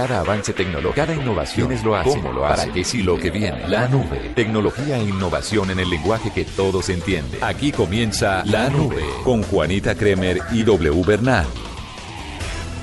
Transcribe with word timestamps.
Cada 0.00 0.20
avance 0.20 0.54
tecnológico, 0.54 0.94
cada 0.94 1.14
innovación 1.14 1.72
es 1.72 1.84
lo 1.84 1.94
hace, 1.94 2.08
cómo 2.08 2.32
lo 2.32 2.46
hace, 2.46 2.62
para 2.62 2.72
qué 2.72 2.84
sí 2.84 3.02
lo 3.02 3.18
que 3.18 3.30
viene. 3.30 3.68
La 3.68 3.86
nube, 3.86 4.32
tecnología 4.34 4.96
e 4.96 5.02
innovación 5.02 5.70
en 5.70 5.78
el 5.78 5.90
lenguaje 5.90 6.32
que 6.32 6.46
todos 6.46 6.88
entienden. 6.88 7.44
Aquí 7.44 7.70
comienza 7.70 8.42
La 8.46 8.70
Nube 8.70 9.04
con 9.24 9.42
Juanita 9.42 9.94
Kremer 9.94 10.40
y 10.52 10.62
W 10.62 11.02
Bernal. 11.04 11.44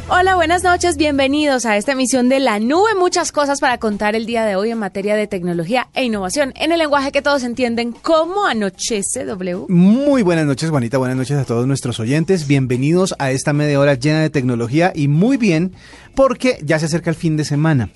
Hola, 0.10 0.36
buenas 0.36 0.64
noches, 0.64 0.96
bienvenidos 0.96 1.66
a 1.66 1.76
esta 1.76 1.92
emisión 1.92 2.30
de 2.30 2.40
La 2.40 2.60
Nube. 2.62 2.96
Muchas 2.98 3.34
cosas 3.34 3.60
para 3.60 3.78
contar 3.78 4.16
el 4.16 4.26
día 4.26 4.46
de 4.46 4.56
hoy 4.56 4.72
en 4.72 4.78
materia 4.78 5.18
de 5.18 5.28
tecnología 5.28 5.90
e 5.94 6.06
innovación 6.06 6.54
en 6.56 6.72
el 6.72 6.80
lenguaje 6.80 7.12
que 7.12 7.22
todos 7.22 7.44
entienden. 7.44 7.92
¿Cómo 7.92 8.46
anochece, 8.46 9.26
W? 9.26 9.66
Muy 9.68 10.22
buenas 10.22 10.46
noches, 10.46 10.70
Juanita. 10.70 10.98
Buenas 10.98 11.18
noches 11.18 11.38
a 11.38 11.44
todos 11.44 11.68
nuestros 11.68 12.00
oyentes. 12.00 12.48
Bienvenidos 12.48 13.16
a 13.20 13.32
esta 13.32 13.52
media 13.52 13.82
hora 13.82 13.96
llena 13.96 14.22
de 14.22 14.30
tecnología 14.30 14.94
y 14.96 15.10
muy 15.10 15.36
bien 15.36 15.74
porque 16.16 16.58
ya 16.64 16.80
se 16.80 16.86
acerca 16.86 17.10
el 17.10 17.18
fin 17.18 17.36
de 17.36 17.44
semana. 17.44 17.90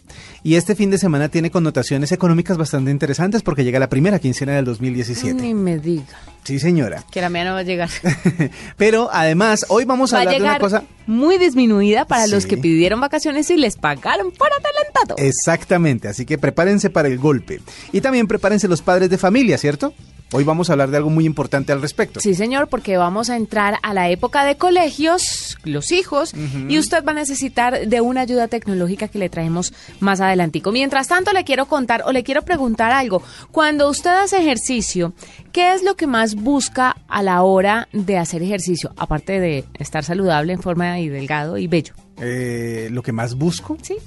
Y 0.44 0.56
este 0.56 0.76
fin 0.76 0.90
de 0.90 0.98
semana 0.98 1.30
tiene 1.30 1.52
connotaciones 1.52 2.12
económicas 2.12 2.58
bastante 2.58 2.90
interesantes 2.90 3.44
porque 3.44 3.64
llega 3.64 3.78
la 3.78 3.90
primera 3.90 4.18
quincena 4.18 4.54
del 4.54 4.66
2017. 4.66 5.40
Ni 5.40 5.54
me 5.54 5.78
diga. 5.78 6.18
Sí, 6.44 6.60
señora. 6.60 7.04
Que 7.12 7.22
la 7.22 7.30
mía 7.30 7.46
no 7.46 7.54
va 7.54 7.60
a 7.60 7.64
llegar. 7.64 7.90
Pero 8.78 9.10
además, 9.14 9.66
hoy 9.70 9.86
vamos 9.86 10.14
a, 10.14 10.16
va 10.16 10.22
hablar 10.22 10.36
llegar 10.36 10.60
de 10.60 10.66
una 10.66 10.80
cosa 10.80 10.84
muy 11.06 11.38
disminuida 11.38 12.06
para 12.06 12.26
los 12.26 12.48
que 12.48 12.58
pidieron 12.58 13.00
vacaciones 13.00 13.52
y 13.52 13.58
les 13.58 13.76
pagaron 13.76 14.32
por 14.32 14.50
adelantado. 14.52 15.16
Exactamente, 15.18 16.08
así 16.08 16.26
que 16.26 16.40
prepárense 16.40 16.90
para 16.90 17.08
el 17.08 17.20
golpe. 17.20 17.62
Y 17.92 18.02
también 18.02 18.26
prepárense 18.26 18.68
los 18.68 18.82
padres 18.82 19.12
de 19.12 19.20
familia, 19.20 19.60
¿cierto? 19.60 19.94
Hoy 20.34 20.46
vamos 20.46 20.70
a 20.70 20.74
hablar 20.74 20.90
de 20.92 20.98
algo 20.98 21.10
muy 21.10 21.26
importante 21.26 21.74
al 21.74 21.82
respecto. 21.82 22.22
Sí, 22.22 22.36
señor, 22.36 22.70
porque 22.70 22.96
vamos 22.96 23.30
a 23.30 23.36
entrar 23.36 23.80
a 23.84 23.94
la 23.94 24.10
época 24.10 24.46
de 24.46 24.56
colegios, 24.56 25.58
los 25.66 25.92
hijos, 25.92 26.34
y 26.70 26.80
usted 26.80 27.04
va 27.04 27.12
a 27.12 27.16
necesitar 27.16 27.86
de 27.88 28.00
una 28.00 28.22
ayuda 28.22 28.48
tecnológica 28.48 29.10
que 29.10 29.20
le 29.20 29.28
traemos 29.28 29.74
más 30.00 30.22
adelantico. 30.22 30.72
Mientras 30.72 31.10
tanto, 31.10 31.34
le 31.34 31.44
quiero 31.44 31.66
contar 31.66 32.04
o 32.06 32.14
le 32.14 32.24
quiero 32.24 32.44
preguntar 32.44 32.92
algo. 32.92 33.22
Cuando 33.52 33.90
usted 33.90 34.10
hace 34.12 34.38
ejercicio, 34.42 35.12
¿qué 35.52 35.74
es 35.74 35.84
lo 35.84 35.96
que 35.98 36.08
más 36.08 36.36
busca 36.36 36.96
a 37.10 37.22
la 37.24 37.42
hora 37.44 37.90
de 37.92 38.18
hacer 38.18 38.42
ejercicio? 38.42 38.94
Aparte 38.96 39.42
de 39.42 39.66
estar 39.80 40.06
saludable 40.06 40.54
en 40.54 40.62
forma 40.62 40.98
y 41.02 41.10
delgado 41.10 41.58
y 41.58 41.68
bello. 41.68 41.94
Eh, 42.22 42.88
lo 42.92 43.04
que 43.04 43.12
más 43.12 43.36
busco. 43.36 43.78
Sí. 43.82 43.98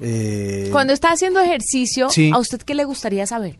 eh, 0.00 0.68
Cuando 0.72 0.92
está 0.92 1.10
haciendo 1.12 1.40
ejercicio, 1.40 2.10
Sí. 2.10 2.30
¿a 2.34 2.38
usted 2.38 2.60
qué 2.60 2.74
le 2.74 2.84
gustaría 2.84 3.26
saber? 3.26 3.56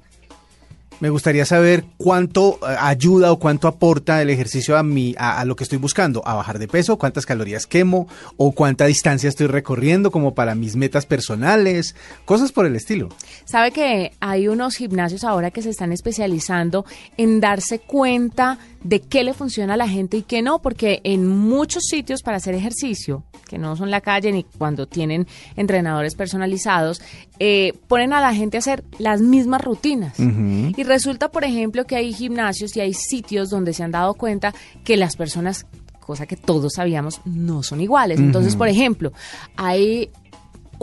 Me 1.00 1.10
gustaría 1.10 1.44
saber 1.44 1.84
cuánto 1.96 2.58
eh, 2.62 2.76
ayuda 2.78 3.32
o 3.32 3.38
cuánto 3.38 3.68
aporta 3.68 4.22
el 4.22 4.30
ejercicio 4.30 4.76
a, 4.76 4.82
mi, 4.82 5.14
a, 5.18 5.40
a 5.40 5.44
lo 5.44 5.56
que 5.56 5.64
estoy 5.64 5.78
buscando, 5.78 6.22
a 6.26 6.34
bajar 6.34 6.58
de 6.58 6.68
peso, 6.68 6.98
cuántas 6.98 7.26
calorías 7.26 7.66
quemo 7.66 8.06
o 8.36 8.52
cuánta 8.52 8.86
distancia 8.86 9.28
estoy 9.28 9.48
recorriendo 9.48 10.10
como 10.10 10.34
para 10.34 10.54
mis 10.54 10.76
metas 10.76 11.06
personales, 11.06 11.94
cosas 12.24 12.52
por 12.52 12.66
el 12.66 12.76
estilo. 12.76 13.08
Sabe 13.44 13.72
que 13.72 14.12
hay 14.20 14.48
unos 14.48 14.76
gimnasios 14.76 15.24
ahora 15.24 15.50
que 15.50 15.62
se 15.62 15.70
están 15.70 15.92
especializando 15.92 16.84
en 17.16 17.40
darse 17.40 17.80
cuenta 17.80 18.58
de 18.84 19.00
qué 19.00 19.24
le 19.24 19.34
funciona 19.34 19.74
a 19.74 19.78
la 19.78 19.88
gente 19.88 20.18
y 20.18 20.22
qué 20.22 20.42
no, 20.42 20.60
porque 20.60 21.00
en 21.04 21.26
muchos 21.26 21.84
sitios 21.84 22.22
para 22.22 22.36
hacer 22.36 22.54
ejercicio, 22.54 23.24
que 23.48 23.58
no 23.58 23.76
son 23.76 23.90
la 23.90 24.00
calle 24.00 24.30
ni 24.30 24.44
cuando 24.44 24.86
tienen 24.86 25.26
entrenadores 25.56 26.14
personalizados, 26.14 27.00
eh, 27.38 27.72
ponen 27.88 28.12
a 28.12 28.20
la 28.20 28.34
gente 28.34 28.56
a 28.56 28.60
hacer 28.60 28.84
las 28.98 29.20
mismas 29.20 29.62
rutinas. 29.62 30.18
Y 30.18 30.82
resulta, 30.84 31.30
por 31.30 31.44
ejemplo, 31.44 31.84
que 31.84 31.96
hay 31.96 32.12
gimnasios 32.12 32.76
y 32.76 32.80
hay 32.80 32.94
sitios 32.94 33.50
donde 33.50 33.72
se 33.72 33.82
han 33.82 33.90
dado 33.90 34.14
cuenta 34.14 34.54
que 34.84 34.96
las 34.96 35.16
personas 35.16 35.66
cosa 36.04 36.26
que 36.26 36.36
todos 36.36 36.74
sabíamos, 36.74 37.20
no 37.24 37.62
son 37.62 37.80
iguales. 37.80 38.20
Entonces, 38.20 38.56
por 38.56 38.68
ejemplo, 38.68 39.12
hay 39.56 40.10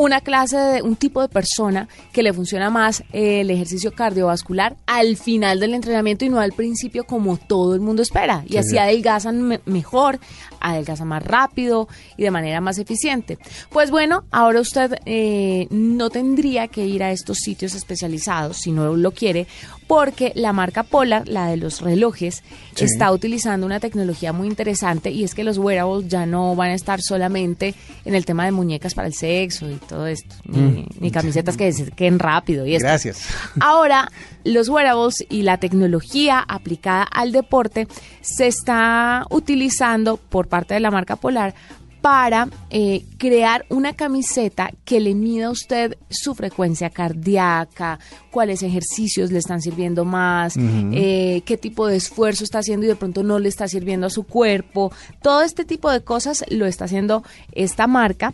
una 0.01 0.21
clase 0.21 0.57
de 0.57 0.81
un 0.81 0.95
tipo 0.95 1.21
de 1.21 1.29
persona 1.29 1.87
que 2.11 2.23
le 2.23 2.33
funciona 2.33 2.69
más 2.69 3.01
eh, 3.13 3.41
el 3.41 3.51
ejercicio 3.51 3.91
cardiovascular 3.93 4.75
al 4.87 5.15
final 5.17 5.59
del 5.59 5.73
entrenamiento 5.73 6.25
y 6.25 6.29
no 6.29 6.39
al 6.39 6.53
principio 6.53 7.03
como 7.05 7.37
todo 7.37 7.75
el 7.75 7.81
mundo 7.81 8.01
espera. 8.01 8.43
Y 8.47 8.53
Sí, 8.53 8.57
así 8.57 8.69
sí. 8.71 8.77
adelgazan 8.77 9.41
me- 9.41 9.61
mejor, 9.65 10.19
adelgazan 10.59 11.07
más 11.07 11.23
rápido 11.23 11.87
y 12.17 12.23
de 12.23 12.31
manera 12.31 12.61
más 12.61 12.77
eficiente. 12.77 13.37
Pues 13.69 13.91
bueno, 13.91 14.23
ahora 14.31 14.59
usted 14.61 14.95
eh, 15.05 15.67
no 15.69 16.09
tendría 16.09 16.67
que 16.67 16.85
ir 16.85 17.03
a 17.03 17.11
estos 17.11 17.37
sitios 17.37 17.75
especializados 17.75 18.57
si 18.57 18.71
no 18.71 18.95
lo 18.95 19.11
quiere, 19.11 19.47
porque 19.91 20.31
la 20.35 20.53
marca 20.53 20.83
Polar, 20.83 21.27
la 21.27 21.47
de 21.47 21.57
los 21.57 21.81
relojes, 21.81 22.43
Sí. 22.75 22.85
está 22.85 23.11
utilizando 23.11 23.65
una 23.65 23.81
tecnología 23.81 24.31
muy 24.31 24.47
interesante 24.47 25.11
y 25.11 25.25
es 25.25 25.35
que 25.35 25.43
los 25.43 25.57
wearables 25.57 26.07
ya 26.07 26.25
no 26.25 26.55
van 26.55 26.69
a 26.69 26.75
estar 26.75 27.01
solamente 27.01 27.75
en 28.05 28.15
el 28.15 28.23
tema 28.25 28.45
de 28.45 28.53
muñecas 28.53 28.93
para 28.93 29.09
el 29.09 29.13
sexo 29.13 29.69
y 29.69 29.75
todo 29.75 30.07
esto, 30.07 30.33
ni, 30.45 30.87
ni 31.01 31.11
camisetas 31.11 31.57
que 31.57 31.73
se 31.73 31.91
queden 31.91 32.19
rápido 32.19 32.65
y 32.65 32.75
esto. 32.75 32.87
Gracias. 32.87 33.25
Ahora, 33.59 34.09
los 34.45 34.69
wearables 34.69 35.25
y 35.29 35.41
la 35.41 35.57
tecnología 35.57 36.39
aplicada 36.47 37.03
al 37.03 37.33
deporte 37.33 37.89
se 38.21 38.47
está 38.47 39.25
utilizando 39.29 40.15
por 40.15 40.47
parte 40.47 40.73
de 40.73 40.79
la 40.79 40.89
marca 40.91 41.17
Polar 41.17 41.53
para 42.01 42.49
eh, 42.71 43.05
crear 43.17 43.65
una 43.69 43.93
camiseta 43.93 44.71
que 44.85 44.99
le 44.99 45.13
mida 45.13 45.47
a 45.47 45.51
usted 45.51 45.97
su 46.09 46.33
frecuencia 46.33 46.89
cardíaca, 46.89 47.99
cuáles 48.31 48.63
ejercicios 48.63 49.31
le 49.31 49.37
están 49.37 49.61
sirviendo 49.61 50.03
más, 50.03 50.55
eh, 50.57 51.43
qué 51.45 51.57
tipo 51.57 51.87
de 51.87 51.97
esfuerzo 51.97 52.43
está 52.43 52.59
haciendo 52.59 52.85
y 52.85 52.89
de 52.89 52.95
pronto 52.95 53.21
no 53.23 53.37
le 53.37 53.49
está 53.49 53.67
sirviendo 53.67 54.07
a 54.07 54.09
su 54.09 54.23
cuerpo. 54.23 54.91
Todo 55.21 55.43
este 55.43 55.63
tipo 55.63 55.91
de 55.91 56.01
cosas 56.01 56.43
lo 56.49 56.65
está 56.65 56.85
haciendo 56.85 57.23
esta 57.51 57.85
marca 57.85 58.33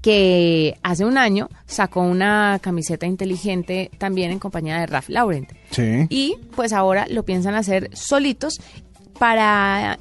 que 0.00 0.76
hace 0.82 1.04
un 1.04 1.18
año 1.18 1.48
sacó 1.66 2.00
una 2.00 2.58
camiseta 2.60 3.06
inteligente 3.06 3.90
también 3.98 4.32
en 4.32 4.40
compañía 4.40 4.80
de 4.80 4.86
Ralph 4.86 5.08
Lauren. 5.08 5.46
Sí. 5.70 6.06
Y 6.08 6.36
pues 6.56 6.72
ahora 6.72 7.06
lo 7.08 7.24
piensan 7.24 7.54
hacer 7.54 7.90
solitos 7.92 8.60
para 9.18 9.98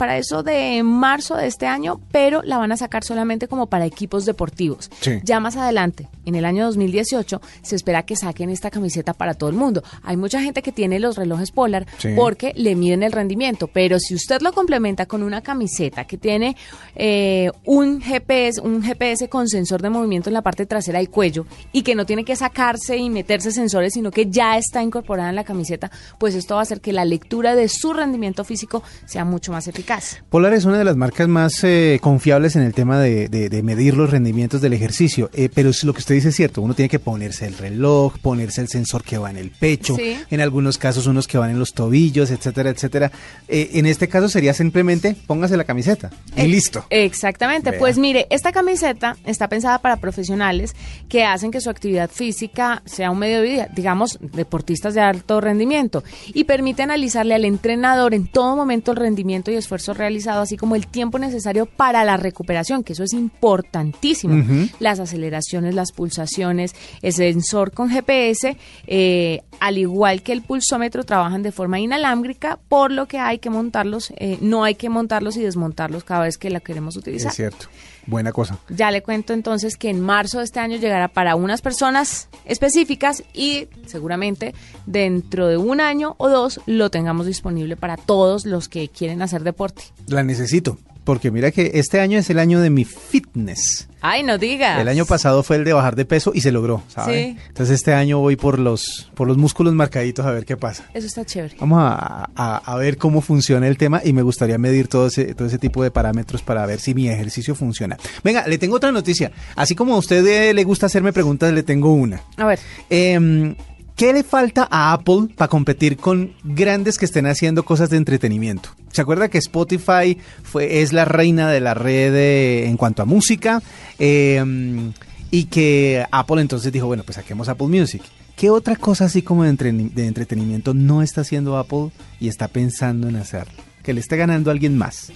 para 0.00 0.16
eso 0.16 0.42
de 0.42 0.82
marzo 0.82 1.36
de 1.36 1.46
este 1.46 1.66
año, 1.66 2.00
pero 2.10 2.40
la 2.42 2.56
van 2.56 2.72
a 2.72 2.78
sacar 2.78 3.04
solamente 3.04 3.48
como 3.48 3.66
para 3.66 3.84
equipos 3.84 4.24
deportivos. 4.24 4.90
Sí. 5.02 5.20
Ya 5.24 5.40
más 5.40 5.56
adelante, 5.58 6.08
en 6.24 6.36
el 6.36 6.46
año 6.46 6.64
2018, 6.64 7.38
se 7.60 7.76
espera 7.76 8.04
que 8.04 8.16
saquen 8.16 8.48
esta 8.48 8.70
camiseta 8.70 9.12
para 9.12 9.34
todo 9.34 9.50
el 9.50 9.56
mundo. 9.56 9.82
Hay 10.02 10.16
mucha 10.16 10.40
gente 10.40 10.62
que 10.62 10.72
tiene 10.72 10.98
los 11.00 11.16
relojes 11.16 11.50
Polar 11.50 11.86
Sí. 11.98 12.14
porque 12.16 12.54
le 12.56 12.76
miden 12.76 13.02
el 13.02 13.12
rendimiento, 13.12 13.66
pero 13.66 13.98
si 14.00 14.14
usted 14.14 14.40
lo 14.40 14.54
complementa 14.54 15.04
con 15.04 15.22
una 15.22 15.42
camiseta 15.42 16.06
que 16.06 16.16
tiene 16.16 16.56
eh, 16.96 17.50
un 17.66 18.00
GPS, 18.00 18.58
un 18.62 18.82
GPS 18.82 19.28
con 19.28 19.48
sensor 19.48 19.82
de 19.82 19.90
movimiento 19.90 20.30
en 20.30 20.34
la 20.34 20.40
parte 20.40 20.64
trasera 20.64 20.98
del 20.98 21.10
cuello 21.10 21.44
y 21.72 21.82
que 21.82 21.94
no 21.94 22.06
tiene 22.06 22.24
que 22.24 22.36
sacarse 22.36 22.96
y 22.96 23.10
meterse 23.10 23.52
sensores, 23.52 23.92
sino 23.92 24.10
que 24.10 24.30
ya 24.30 24.56
está 24.56 24.82
incorporada 24.82 25.28
en 25.28 25.36
la 25.36 25.44
camiseta, 25.44 25.90
pues 26.18 26.34
esto 26.34 26.54
va 26.54 26.60
a 26.60 26.62
hacer 26.62 26.80
que 26.80 26.94
la 26.94 27.04
lectura 27.04 27.54
de 27.54 27.68
su 27.68 27.92
rendimiento 27.92 28.44
físico 28.44 28.82
sea 29.04 29.26
mucho 29.26 29.52
más 29.52 29.68
eficaz. 29.68 29.89
Polar 30.28 30.54
es 30.54 30.64
una 30.64 30.78
de 30.78 30.84
las 30.84 30.96
marcas 30.96 31.26
más 31.28 31.64
eh, 31.64 31.98
confiables 32.00 32.54
en 32.56 32.62
el 32.62 32.72
tema 32.74 32.98
de, 33.00 33.28
de- 33.28 33.48
de 33.48 33.62
medir 33.62 33.96
los 33.96 34.10
rendimientos 34.10 34.60
del 34.60 34.72
ejercicio, 34.72 35.30
eh, 35.32 35.48
pero 35.52 35.70
lo 35.82 35.92
que 35.92 35.98
usted 35.98 36.14
dice 36.14 36.28
es 36.28 36.36
cierto, 36.36 36.62
uno 36.62 36.74
tiene 36.74 36.88
que 36.88 36.98
ponerse 36.98 37.46
el 37.46 37.56
reloj, 37.58 38.18
ponerse 38.20 38.60
el 38.60 38.68
sensor 38.68 39.02
que 39.02 39.18
va 39.18 39.30
en 39.30 39.36
el 39.36 39.50
pecho, 39.50 39.96
Sí. 39.96 40.16
en 40.30 40.40
algunos 40.40 40.78
casos 40.78 41.06
unos 41.06 41.26
que 41.26 41.38
van 41.38 41.50
en 41.50 41.58
los 41.58 41.72
tobillos, 41.74 42.30
etcétera, 42.30 42.70
etcétera. 42.70 43.10
Eh, 43.48 43.70
en 43.74 43.86
este 43.86 44.06
caso 44.08 44.28
sería 44.28 44.54
simplemente 44.54 45.16
póngase 45.26 45.56
la 45.56 45.64
camiseta 45.64 46.10
y 46.36 46.42
Ex- 46.42 46.50
listo. 46.50 46.84
Exactamente. 46.90 47.70
Vea. 47.70 47.78
Pues 47.80 47.98
mire, 47.98 48.26
esta 48.30 48.52
camiseta 48.52 49.16
está 49.24 49.48
pensada 49.48 49.78
para 49.80 49.96
profesionales 49.96 50.74
que 51.08 51.24
hacen 51.24 51.50
que 51.50 51.60
su 51.60 51.70
actividad 51.70 52.10
física 52.10 52.82
sea 52.84 53.10
un 53.10 53.18
medio 53.18 53.40
de 53.40 53.48
vida, 53.48 53.68
digamos, 53.74 54.18
deportistas 54.20 54.94
de 54.94 55.00
alto 55.00 55.40
rendimiento, 55.40 56.04
y 56.32 56.44
permite 56.44 56.82
analizarle 56.82 57.34
al 57.34 57.44
entrenador 57.44 58.14
en 58.14 58.26
todo 58.28 58.54
momento 58.54 58.92
el 58.92 58.98
rendimiento 58.98 59.50
y 59.50 59.54
esfuerzo 59.56 59.79
realizado, 59.88 60.42
así 60.42 60.56
como 60.56 60.76
el 60.76 60.86
tiempo 60.86 61.18
necesario 61.18 61.66
para 61.66 62.04
la 62.04 62.16
recuperación, 62.16 62.84
que 62.84 62.92
eso 62.92 63.04
es 63.04 63.12
importantísimo. 63.12 64.44
Las 64.78 65.00
aceleraciones, 65.00 65.74
las 65.74 65.92
pulsaciones, 65.92 66.74
el 67.02 67.12
sensor 67.12 67.72
con 67.72 67.90
GPS, 67.90 68.56
eh, 68.86 69.42
al 69.60 69.78
igual 69.78 70.22
que 70.22 70.32
el 70.32 70.42
pulsómetro, 70.42 71.04
trabajan 71.04 71.42
de 71.42 71.52
forma 71.52 71.80
inalámbrica, 71.80 72.58
por 72.68 72.90
lo 72.90 73.06
que 73.06 73.18
hay 73.18 73.38
que 73.38 73.50
montarlos, 73.50 74.12
eh, 74.16 74.38
no 74.40 74.64
hay 74.64 74.74
que 74.74 74.88
montarlos 74.88 75.36
y 75.36 75.42
desmontarlos 75.42 76.04
cada 76.04 76.22
vez 76.22 76.38
que 76.38 76.50
la 76.50 76.60
queremos 76.60 76.96
utilizar. 76.96 77.30
Es 77.30 77.36
cierto. 77.36 77.66
Buena 78.10 78.32
cosa. 78.32 78.58
Ya 78.68 78.90
le 78.90 79.02
cuento 79.02 79.32
entonces 79.32 79.76
que 79.76 79.88
en 79.88 80.00
marzo 80.00 80.38
de 80.38 80.44
este 80.44 80.58
año 80.58 80.76
llegará 80.76 81.06
para 81.06 81.36
unas 81.36 81.62
personas 81.62 82.28
específicas 82.44 83.22
y 83.32 83.68
seguramente 83.86 84.52
dentro 84.84 85.46
de 85.46 85.56
un 85.56 85.80
año 85.80 86.16
o 86.18 86.28
dos 86.28 86.60
lo 86.66 86.90
tengamos 86.90 87.26
disponible 87.26 87.76
para 87.76 87.96
todos 87.96 88.46
los 88.46 88.68
que 88.68 88.88
quieren 88.88 89.22
hacer 89.22 89.44
deporte. 89.44 89.84
La 90.08 90.24
necesito. 90.24 90.76
Porque 91.04 91.30
mira 91.30 91.50
que 91.50 91.72
este 91.74 92.00
año 92.00 92.18
es 92.18 92.28
el 92.30 92.38
año 92.38 92.60
de 92.60 92.70
mi 92.70 92.84
fitness. 92.84 93.88
Ay, 94.02 94.22
no 94.22 94.38
digas. 94.38 94.80
El 94.80 94.88
año 94.88 95.04
pasado 95.04 95.42
fue 95.42 95.56
el 95.56 95.64
de 95.64 95.72
bajar 95.72 95.94
de 95.96 96.04
peso 96.04 96.32
y 96.34 96.40
se 96.40 96.52
logró, 96.52 96.82
¿sabes? 96.88 97.34
Sí. 97.34 97.38
Entonces 97.48 97.74
este 97.74 97.92
año 97.92 98.18
voy 98.18 98.36
por 98.36 98.58
los, 98.58 99.10
por 99.14 99.28
los 99.28 99.36
músculos 99.36 99.74
marcaditos 99.74 100.24
a 100.24 100.30
ver 100.30 100.44
qué 100.46 100.56
pasa. 100.56 100.84
Eso 100.94 101.06
está 101.06 101.24
chévere. 101.24 101.56
Vamos 101.60 101.78
a, 101.82 102.30
a- 102.34 102.56
a 102.64 102.76
ver 102.76 102.96
cómo 102.96 103.20
funciona 103.20 103.66
el 103.68 103.76
tema 103.76 104.00
y 104.04 104.12
me 104.12 104.22
gustaría 104.22 104.56
medir 104.58 104.88
todo 104.88 105.08
ese, 105.08 105.34
todo 105.34 105.48
ese 105.48 105.58
tipo 105.58 105.82
de 105.82 105.90
parámetros 105.90 106.42
para 106.42 106.64
ver 106.66 106.80
si 106.80 106.94
mi 106.94 107.08
ejercicio 107.08 107.54
funciona. 107.54 107.96
Venga, 108.24 108.46
le 108.46 108.56
tengo 108.58 108.76
otra 108.76 108.90
noticia. 108.92 109.32
Así 109.56 109.74
como 109.74 109.94
a 109.94 109.98
usted 109.98 110.26
eh, 110.26 110.54
le 110.54 110.64
gusta 110.64 110.86
hacerme 110.86 111.12
preguntas, 111.12 111.52
le 111.52 111.62
tengo 111.62 111.92
una. 111.92 112.22
A 112.36 112.46
ver, 112.46 112.58
Em, 112.88 113.54
¿Qué 113.96 114.14
le 114.14 114.22
falta 114.24 114.66
a 114.70 114.94
Apple 114.94 115.28
para 115.36 115.48
competir 115.50 115.98
con 115.98 116.32
grandes 116.42 116.96
que 116.96 117.04
estén 117.04 117.26
haciendo 117.26 117.64
cosas 117.66 117.90
de 117.90 117.98
entretenimiento? 117.98 118.70
¿Se 118.92 119.02
acuerda 119.02 119.28
que 119.28 119.38
Spotify 119.38 120.18
fue, 120.42 120.82
es 120.82 120.92
la 120.92 121.04
reina 121.04 121.50
de 121.50 121.60
la 121.60 121.74
red 121.74 122.14
eh, 122.14 122.66
en 122.68 122.76
cuanto 122.76 123.02
a 123.02 123.04
música? 123.04 123.62
Em, 123.98 124.92
y 125.30 125.44
que 125.44 126.04
Apple 126.10 126.40
entonces 126.40 126.72
dijo, 126.72 126.86
bueno, 126.86 127.04
pues 127.04 127.16
saquemos 127.16 127.48
Apple 127.48 127.68
Music. 127.68 128.02
¿Qué 128.36 128.50
otra 128.50 128.74
cosa 128.76 129.04
así 129.04 129.22
como 129.22 129.44
de, 129.44 129.50
entre- 129.50 129.72
de 129.72 130.06
entretenimiento 130.06 130.74
no 130.74 131.02
está 131.02 131.20
haciendo 131.20 131.56
Apple 131.58 131.90
y 132.18 132.28
está 132.28 132.48
pensando 132.48 133.08
en 133.08 133.16
hacer? 133.16 133.46
Que 133.82 133.92
le 133.92 134.00
esté 134.00 134.16
ganando 134.16 134.50
a 134.50 134.52
alguien 134.54 134.76
más. 134.76 135.12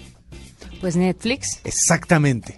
pues 0.81 0.95
Netflix. 0.97 1.59
Exactamente. 1.65 2.57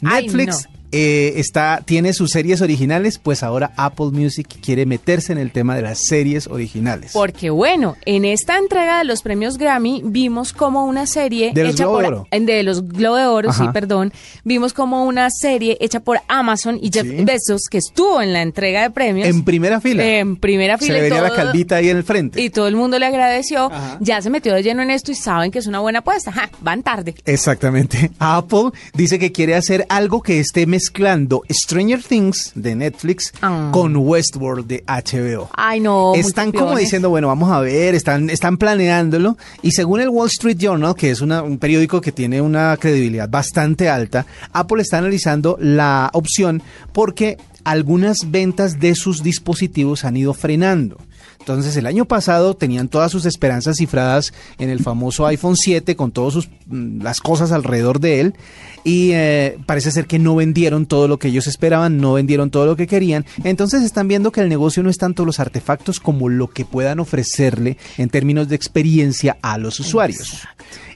Netflix 0.00 0.66
no. 0.68 0.75
Eh, 0.92 1.34
está, 1.36 1.82
tiene 1.84 2.12
sus 2.12 2.30
series 2.30 2.60
originales, 2.60 3.18
pues 3.18 3.42
ahora 3.42 3.72
Apple 3.76 4.10
Music 4.12 4.46
quiere 4.62 4.86
meterse 4.86 5.32
en 5.32 5.38
el 5.38 5.50
tema 5.52 5.74
de 5.76 5.82
las 5.82 6.06
series 6.06 6.46
originales. 6.46 7.12
Porque 7.12 7.50
bueno, 7.50 7.96
en 8.04 8.24
esta 8.24 8.58
entrega 8.58 8.98
de 8.98 9.04
los 9.04 9.22
premios 9.22 9.58
Grammy 9.58 10.02
vimos 10.04 10.52
como 10.52 10.84
una 10.86 11.06
serie 11.06 11.52
De 11.54 11.64
los 11.64 11.74
hecha 11.74 11.84
Globo 11.84 11.94
por 11.96 12.02
de 12.02 12.08
Oro. 12.08 12.26
de 12.30 12.62
los 12.62 12.88
Globo 12.88 13.16
de 13.16 13.26
Oro, 13.26 13.52
sí, 13.52 13.64
perdón, 13.72 14.12
vimos 14.44 14.72
como 14.72 15.04
una 15.04 15.28
serie 15.30 15.76
hecha 15.80 16.00
por 16.00 16.20
Amazon 16.28 16.78
y 16.80 16.90
Jeff 16.92 17.06
Sí. 17.06 17.24
Bezos 17.24 17.62
que 17.70 17.78
estuvo 17.78 18.20
en 18.20 18.32
la 18.32 18.42
entrega 18.42 18.82
de 18.82 18.90
premios 18.90 19.28
en 19.28 19.44
primera 19.44 19.80
fila. 19.80 20.04
en 20.04 20.36
primera 20.36 20.76
fila 20.78 20.94
Se 20.94 21.00
vería 21.00 21.22
la 21.22 21.32
calvita 21.34 21.76
ahí 21.76 21.88
en 21.88 21.96
el 21.98 22.04
frente. 22.04 22.40
y 22.42 22.50
todo 22.50 22.66
el 22.68 22.74
mundo 22.76 22.98
le 22.98 23.06
agradeció. 23.06 23.66
Ajá. 23.72 23.98
Ya 24.00 24.20
se 24.22 24.30
metió 24.30 24.54
de 24.54 24.62
lleno 24.62 24.82
en 24.82 24.90
esto 24.90 25.12
y 25.12 25.14
saben 25.14 25.50
que 25.50 25.58
es 25.60 25.66
una 25.66 25.78
buena 25.80 26.00
apuesta. 26.00 26.32
Ja, 26.32 26.50
van 26.60 26.82
tarde. 26.82 27.14
Exactamente. 27.24 28.10
Apple 28.18 28.70
dice 28.94 29.18
que 29.18 29.30
quiere 29.32 29.54
hacer 29.54 29.86
algo 29.88 30.22
que 30.22 30.40
esté 30.40 30.66
mezclando 30.80 31.42
Stranger 31.50 32.02
Things 32.02 32.52
de 32.54 32.74
Netflix 32.76 33.32
Ah. 33.40 33.70
con 33.72 33.96
Westworld 33.96 34.66
de 34.66 34.84
HBO. 34.86 35.48
Ay, 35.54 35.80
no. 35.80 36.14
están 36.14 36.52
como 36.52 36.76
diciendo, 36.76 37.08
bueno, 37.08 37.28
vamos 37.28 37.50
a 37.50 37.60
ver, 37.60 37.94
están, 37.94 38.28
están 38.28 38.58
planeándolo. 38.58 39.38
Y 39.62 39.70
según 39.72 40.00
el 40.02 40.10
Wall 40.10 40.28
Street 40.28 40.58
Journal, 40.58 40.94
que 40.94 41.10
es 41.10 41.22
una- 41.22 41.42
un 41.42 41.56
periódico 41.56 42.02
que 42.02 42.12
tiene 42.12 42.42
una 42.42 42.76
credibilidad 42.76 43.26
bastante 43.28 43.88
alta, 43.88 44.26
Apple 44.52 44.82
está 44.82 44.98
analizando 44.98 45.56
la 45.58 46.10
opción 46.12 46.62
porque 46.92 47.38
algunas 47.64 48.30
ventas 48.30 48.78
de 48.78 48.94
sus 48.94 49.22
dispositivos 49.22 50.04
han 50.04 50.16
ido 50.18 50.34
frenando. 50.34 50.98
Entonces, 51.46 51.76
el 51.76 51.86
año 51.86 52.06
pasado 52.06 52.56
tenían 52.56 52.88
todas 52.88 53.12
sus 53.12 53.24
esperanzas 53.24 53.76
cifradas 53.76 54.34
en 54.58 54.68
el 54.68 54.80
famoso 54.80 55.26
iPhone 55.26 55.54
7 55.56 55.94
con 55.94 56.10
todas 56.10 56.48
mm, 56.66 57.02
las 57.02 57.20
cosas 57.20 57.52
alrededor 57.52 58.00
de 58.00 58.18
él 58.18 58.34
y 58.82 59.12
eh, 59.12 59.56
parece 59.64 59.92
ser 59.92 60.08
que 60.08 60.18
no 60.18 60.34
vendieron 60.34 60.86
todo 60.86 61.06
lo 61.06 61.20
que 61.20 61.28
ellos 61.28 61.46
esperaban, 61.46 61.98
no 61.98 62.14
vendieron 62.14 62.50
todo 62.50 62.66
lo 62.66 62.74
que 62.74 62.88
querían. 62.88 63.24
Entonces 63.44 63.84
están 63.84 64.08
viendo 64.08 64.32
que 64.32 64.40
el 64.40 64.48
negocio 64.48 64.82
no 64.82 64.90
es 64.90 64.98
tanto 64.98 65.24
los 65.24 65.38
artefactos 65.38 66.00
como 66.00 66.28
lo 66.28 66.48
que 66.48 66.64
puedan 66.64 66.98
ofrecerle 66.98 67.76
en 67.96 68.08
términos 68.08 68.48
de 68.48 68.56
experiencia 68.56 69.36
a 69.40 69.56
los 69.56 69.78
usuarios. 69.78 70.48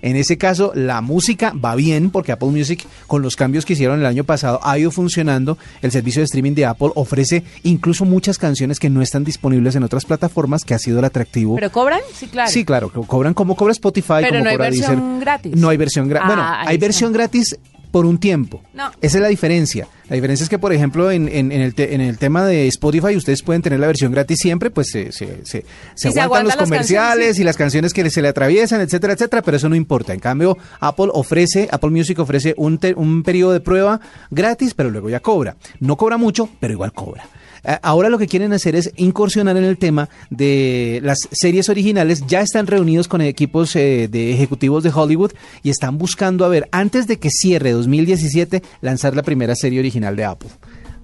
En 0.02 0.17
ese 0.17 0.38
caso, 0.38 0.73
la 0.75 1.00
música 1.00 1.52
va 1.52 1.75
bien 1.75 2.11
porque 2.11 2.32
Apple 2.32 2.49
Music, 2.49 2.87
con 3.06 3.23
los 3.23 3.37
cambios 3.37 3.64
que 3.64 3.75
hicieron 3.75 4.00
el 4.00 4.06
año 4.06 4.25
pasado, 4.25 4.61
ha 4.62 4.79
ido 4.79 4.91
funcionando. 4.91 5.58
El 5.82 5.91
servicio 5.91 6.20
de 6.20 6.25
streaming 6.25 6.55
de 6.55 6.64
Apple 6.67 6.91
ofrece 6.94 7.44
incluso 7.62 8.05
muchas 8.05 8.38
canciones 8.38 8.79
que 8.79 8.91
no 8.91 9.02
están 9.02 9.25
disponibles 9.25 9.76
en 9.76 9.82
otras 9.82 10.05
plataformas, 10.05 10.64
que 10.64 10.75
ha 10.75 10.79
sido 10.79 10.99
el 11.00 11.05
atractivo. 11.05 11.55
¿Pero 11.56 11.70
cobran? 11.70 12.00
Sí, 12.14 12.26
claro. 12.29 12.50
Sí, 12.50 12.64
claro, 12.64 12.91
co- 12.93 13.02
cobran 13.05 13.35
como 13.35 13.55
cobra 13.56 13.73
Spotify, 13.73 14.14
Pero 14.20 14.29
como 14.31 14.44
no 14.44 14.50
hay 14.50 14.56
cobra 14.56 14.70
versión 14.70 14.97
Deezer. 14.97 15.20
gratis. 15.20 15.56
No 15.56 15.69
hay 15.69 15.76
versión 15.76 16.08
gratis. 16.08 16.25
Ah, 16.25 16.35
bueno, 16.35 16.43
hay 16.70 16.75
está. 16.76 16.87
versión 16.87 17.12
gratis 17.12 17.58
por 17.91 18.07
un 18.07 18.19
tiempo. 18.19 18.63
No. 18.75 18.91
Esa 19.01 19.19
es 19.19 19.23
la 19.23 19.29
diferencia. 19.29 19.89
La 20.09 20.15
diferencia 20.17 20.43
es 20.45 20.49
que, 20.51 20.59
por 20.59 20.73
ejemplo, 20.73 21.11
en, 21.11 21.29
en- 21.29 21.53
en 21.53 21.61
el, 21.61 21.75
te- 21.75 21.95
en 21.95 22.01
el 22.01 22.19
tema 22.19 22.45
de 22.45 22.67
Spotify, 22.69 23.17
ustedes 23.17 23.43
pueden 23.43 23.63
tener 23.63 23.79
la 23.81 23.87
versión 23.87 24.11
gratis 24.13 24.39
siempre, 24.41 24.71
pues 24.71 24.89
se, 24.91 25.13
se, 25.13 25.45
se- 25.45 25.65
se 25.95 26.21
aguantan 26.21 26.47
los 26.49 26.57
comerciales 26.57 27.37
sí. 27.37 27.43
y 27.43 27.45
las 27.45 27.57
canciones 27.57 27.93
que 27.93 28.09
se 28.11 28.21
le 28.23 28.29
atraviesan, 28.29 28.81
etcétera, 28.81 29.13
etcétera, 29.13 29.43
pero 29.43 29.57
eso 29.57 29.69
no 29.69 29.77
importa. 29.77 30.13
En 30.13 30.21
cambio, 30.21 30.57
Apple 30.81 31.09
ofrece, 31.13 31.69
Apple 31.71 31.91
Music 31.91 32.19
ofrece 32.19 32.55
un, 32.57 32.79
te- 32.79 32.95
un 32.95 33.23
periodo 33.23 33.53
de 33.53 33.61
prueba 33.61 34.01
gratis, 34.31 34.75
pero 34.75 34.91
luego 34.91 35.09
ya 35.11 35.21
cobra. 35.21 35.57
No 35.79 35.97
cobra 35.97 36.17
mucho, 36.17 36.49
pero 36.59 36.73
igual 36.73 36.93
cobra. 36.93 37.25
Eh, 37.65 37.79
Ahora 37.83 38.09
lo 38.09 38.19
que 38.19 38.27
quieren 38.27 38.53
hacer 38.53 38.77
es 38.77 38.93
incursionar 38.97 39.57
en 39.57 39.65
el 39.65 39.79
tema 39.79 40.09
de 40.31 41.01
las 41.03 41.19
series 41.33 41.69
originales. 41.69 42.25
Ya 42.27 42.41
están 42.41 42.67
reunidos 42.67 43.09
con 43.09 43.21
equipos 43.21 43.75
eh, 43.77 44.09
de 44.11 44.33
ejecutivos 44.33 44.83
de 44.83 44.93
Hollywood 44.95 45.33
y 45.62 45.71
están 45.71 45.99
buscando, 45.99 46.45
a 46.45 46.49
ver, 46.49 46.69
antes 46.73 47.07
de 47.07 47.19
que 47.19 47.31
cierre 47.31 47.73
2017, 47.73 48.62
lanzar 48.81 49.15
la 49.15 49.23
primera 49.23 49.55
serie 49.55 49.81
original 49.81 50.17
de 50.17 50.25
Apple. 50.25 50.51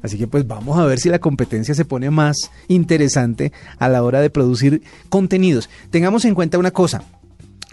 Así 0.03 0.19
que 0.19 0.27
pues 0.29 0.47
vamos 0.47 0.79
a 0.79 0.85
ver 0.85 1.01
si 1.01 1.09
la 1.09 1.19
competencia 1.19 1.75
se 1.75 1.85
pone 1.85 2.11
más 2.11 2.37
interesante 2.69 3.53
a 3.79 3.89
la 3.89 4.03
hora 4.03 4.21
de 4.21 4.31
producir 4.31 4.83
contenidos. 5.09 5.69
Tengamos 5.91 6.25
en 6.25 6.35
cuenta 6.35 6.59
una 6.59 6.71
cosa. 6.71 7.03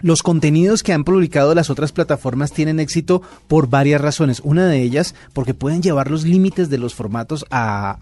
Los 0.00 0.22
contenidos 0.22 0.82
que 0.82 0.92
han 0.92 1.04
publicado 1.04 1.54
las 1.54 1.70
otras 1.70 1.92
plataformas 1.92 2.52
tienen 2.52 2.80
éxito 2.80 3.22
por 3.46 3.68
varias 3.68 4.00
razones. 4.00 4.40
Una 4.44 4.66
de 4.66 4.82
ellas 4.82 5.14
porque 5.32 5.54
pueden 5.54 5.82
llevar 5.82 6.10
los 6.10 6.24
límites 6.24 6.68
de 6.68 6.78
los 6.78 6.94
formatos 6.94 7.46
a, 7.50 7.98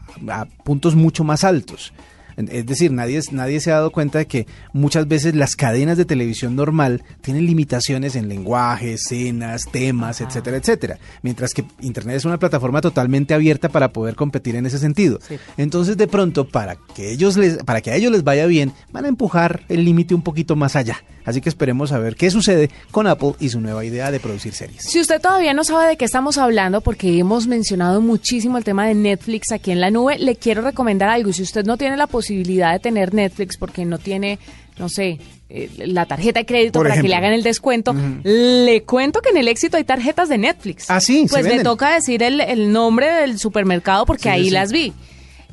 puntos 0.65 0.95
mucho 0.95 1.23
más 1.23 1.45
altos. 1.45 1.93
Es 2.37 2.67
decir, 2.67 2.93
nadie, 2.93 3.21
nadie 3.31 3.61
se 3.61 3.71
ha 3.71 3.75
dado 3.75 3.91
cuenta 3.91 4.19
de 4.19 4.27
que 4.27 4.47
muchas 4.73 5.09
veces 5.09 5.35
las 5.35 5.57
cadenas 5.57 5.97
de 5.97 6.05
televisión 6.05 6.57
normal 6.57 7.03
tienen 7.21 7.47
limitaciones 7.47 8.17
en 8.17 8.29
lenguaje, 8.29 8.95
escenas, 8.95 9.65
temas, 9.71 10.21
etcétera, 10.21 10.57
etcétera. 10.57 10.99
Mientras 11.23 11.53
que 11.53 11.65
Internet 11.81 12.17
es 12.17 12.25
una 12.25 12.39
plataforma 12.39 12.81
totalmente 12.81 13.35
abierta 13.35 13.69
para 13.69 13.93
poder 13.93 14.15
competir 14.15 14.57
en 14.57 14.67
ese 14.67 14.79
sentido. 14.79 15.19
Sí. 15.27 15.37
Entonces, 15.57 15.97
de 15.97 16.09
pronto, 16.09 16.49
para 16.49 16.77
que 16.95 17.11
ellos 17.13 17.37
les, 17.37 17.59
para 17.59 17.81
que 17.81 17.91
a 17.91 17.97
ellos 17.97 18.13
les 18.13 18.25
vaya 18.25 18.47
bien, 18.47 18.73
van 18.93 19.05
a 19.05 19.09
empujar 19.09 19.63
el 19.69 19.85
límite 19.85 20.15
un 20.15 20.23
poquito 20.23 20.57
más 20.57 20.77
allá. 20.77 21.03
Así 21.25 21.41
que 21.41 21.49
esperemos 21.49 21.93
a 21.93 21.99
ver 21.99 22.17
qué 22.17 22.31
sucede 22.31 22.71
con 22.91 23.07
Apple 23.07 23.35
y 23.39 23.49
su 23.49 23.61
nueva 23.61 23.85
idea 23.85 24.11
de 24.11 24.19
producir 24.19 24.55
series. 24.55 24.83
Si 24.83 25.01
usted 25.01 25.21
todavía 25.21 25.55
no 25.55 25.63
sabe 25.63 25.89
de 25.89 25.97
qué 25.97 26.05
estamos 26.05 26.37
hablando, 26.37 26.81
porque 26.81 27.19
hemos 27.19 27.47
mencionado 27.47 28.01
muchísimo 28.01 28.59
el 28.59 28.65
tema 28.65 28.87
de 28.87 28.95
Netflix 28.95 29.53
aquí 29.53 29.71
en 29.71 29.81
la 29.81 29.91
nube, 29.91 30.19
le 30.19 30.37
quiero 30.37 30.63
recomendar 30.63 31.09
algo. 31.11 31.33
Si 31.33 31.43
usted 31.43 31.65
no 31.65 31.77
tiene 31.77 31.97
la 31.97 32.07
posibilidad 32.07 32.22
de 32.31 32.79
tener 32.81 33.13
Netflix 33.15 33.57
porque 33.57 33.85
no 33.85 33.99
tiene, 33.99 34.39
no 34.79 34.89
sé, 34.89 35.19
eh, 35.51 35.69
la 35.79 36.07
tarjeta 36.07 36.41
de 36.41 36.47
crédito 36.47 36.79
Por 36.79 36.89
para 36.89 37.01
que 37.01 37.09
le 37.09 37.15
hagan 37.15 37.33
el 37.33 37.43
descuento, 37.43 37.95
le 38.23 38.83
cuento 38.85 39.21
que 39.21 39.31
en 39.31 39.37
el 39.37 39.49
éxito 39.49 39.77
hay 39.77 39.85
tarjetas 39.85 40.29
de 40.29 40.39
Netflix. 40.39 40.89
Ah, 40.91 41.01
sí, 41.01 41.27
Pues 41.29 41.45
venden. 41.45 41.63
toca 41.65 41.93
decir 41.95 42.23
el, 42.23 42.41
el 42.41 42.73
nombre 42.73 43.11
del 43.13 43.39
supermercado 43.39 44.07
porque 44.07 44.25
Sí, 44.25 44.29
ahí 44.29 44.45
sí. 44.45 44.51
las 44.51 44.73
vi. 44.73 44.93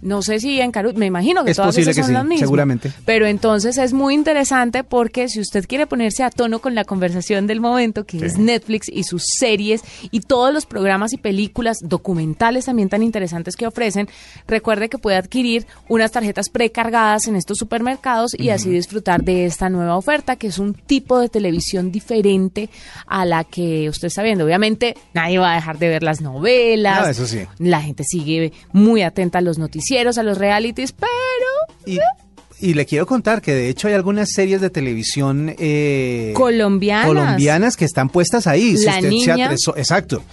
No 0.01 0.21
sé 0.21 0.39
si 0.39 0.59
en 0.61 0.71
Caru, 0.71 0.93
me 0.93 1.05
imagino 1.05 1.43
que 1.43 1.51
Es 1.51 1.57
todas 1.57 1.69
posible 1.69 1.91
esas 1.91 1.95
que 1.95 2.01
son 2.03 2.09
sí, 2.09 2.13
las 2.13 2.23
mismas. 2.23 2.39
seguramente. 2.41 2.91
Pero 3.05 3.25
entonces 3.25 3.77
es 3.77 3.93
muy 3.93 4.13
interesante 4.13 4.83
porque 4.83 5.27
si 5.29 5.39
usted 5.39 5.65
quiere 5.67 5.87
ponerse 5.87 6.23
a 6.23 6.29
tono 6.29 6.59
con 6.59 6.75
la 6.75 6.85
conversación 6.85 7.47
del 7.47 7.59
momento, 7.61 8.05
que 8.05 8.25
es 8.25 8.37
Netflix 8.37 8.87
y 8.89 9.03
sus 9.03 9.23
series 9.37 9.81
y 10.11 10.21
todos 10.21 10.53
los 10.53 10.65
programas 10.65 11.13
y 11.13 11.17
películas 11.17 11.77
documentales 11.81 12.65
también 12.65 12.89
tan 12.89 13.03
interesantes 13.03 13.55
que 13.55 13.67
ofrecen, 13.67 14.07
recuerde 14.47 14.89
que 14.89 14.97
puede 14.97 15.17
adquirir 15.17 15.65
unas 15.87 16.11
tarjetas 16.11 16.49
precargadas 16.49 17.27
en 17.27 17.35
estos 17.35 17.57
supermercados 17.57 18.33
y 18.37 18.49
así 18.49 18.69
disfrutar 18.69 19.23
de 19.23 19.45
esta 19.45 19.69
nueva 19.69 19.95
oferta, 19.97 20.35
que 20.35 20.47
es 20.47 20.59
un 20.59 20.73
tipo 20.73 21.19
de 21.19 21.29
televisión 21.29 21.91
diferente 21.91 22.69
a 23.07 23.25
la 23.25 23.43
que 23.43 23.89
usted 23.89 24.07
está 24.07 24.23
viendo. 24.23 24.45
Obviamente 24.45 24.95
nadie 25.13 25.39
va 25.39 25.51
a 25.53 25.55
dejar 25.55 25.77
de 25.79 25.89
ver 25.89 26.03
las 26.03 26.21
novelas. 26.21 27.01
No, 27.01 27.07
eso 27.07 27.27
sí. 27.27 27.39
La 27.57 27.81
gente 27.81 28.03
sigue 28.03 28.53
muy 28.71 29.01
atenta 29.01 29.39
a 29.39 29.41
los 29.41 29.57
noticieros, 29.89 30.17
a 30.17 30.23
los 30.23 30.37
realities, 30.37 30.91
pero 30.91 31.09
Y, 31.85 31.99
y 32.59 32.73
le 32.73 32.85
quiero 32.85 33.05
contar 33.05 33.41
que 33.41 33.53
de 33.53 33.69
hecho 33.69 33.87
hay 33.87 33.93
algunas 33.93 34.29
series 34.31 34.61
de 34.61 34.69
televisión 34.69 35.55
eh, 35.57 36.33
Colombianas. 36.35 37.07
colombianas 37.07 37.77
que 37.77 37.85
están 37.85 38.09
puestas 38.09 38.47
ahí. 38.47 38.73
La 38.83 38.95
usted 38.95 39.01
se 39.01 39.09
Niña. 39.09 39.49
atreso- 39.51 39.77
exacto. 39.77 40.23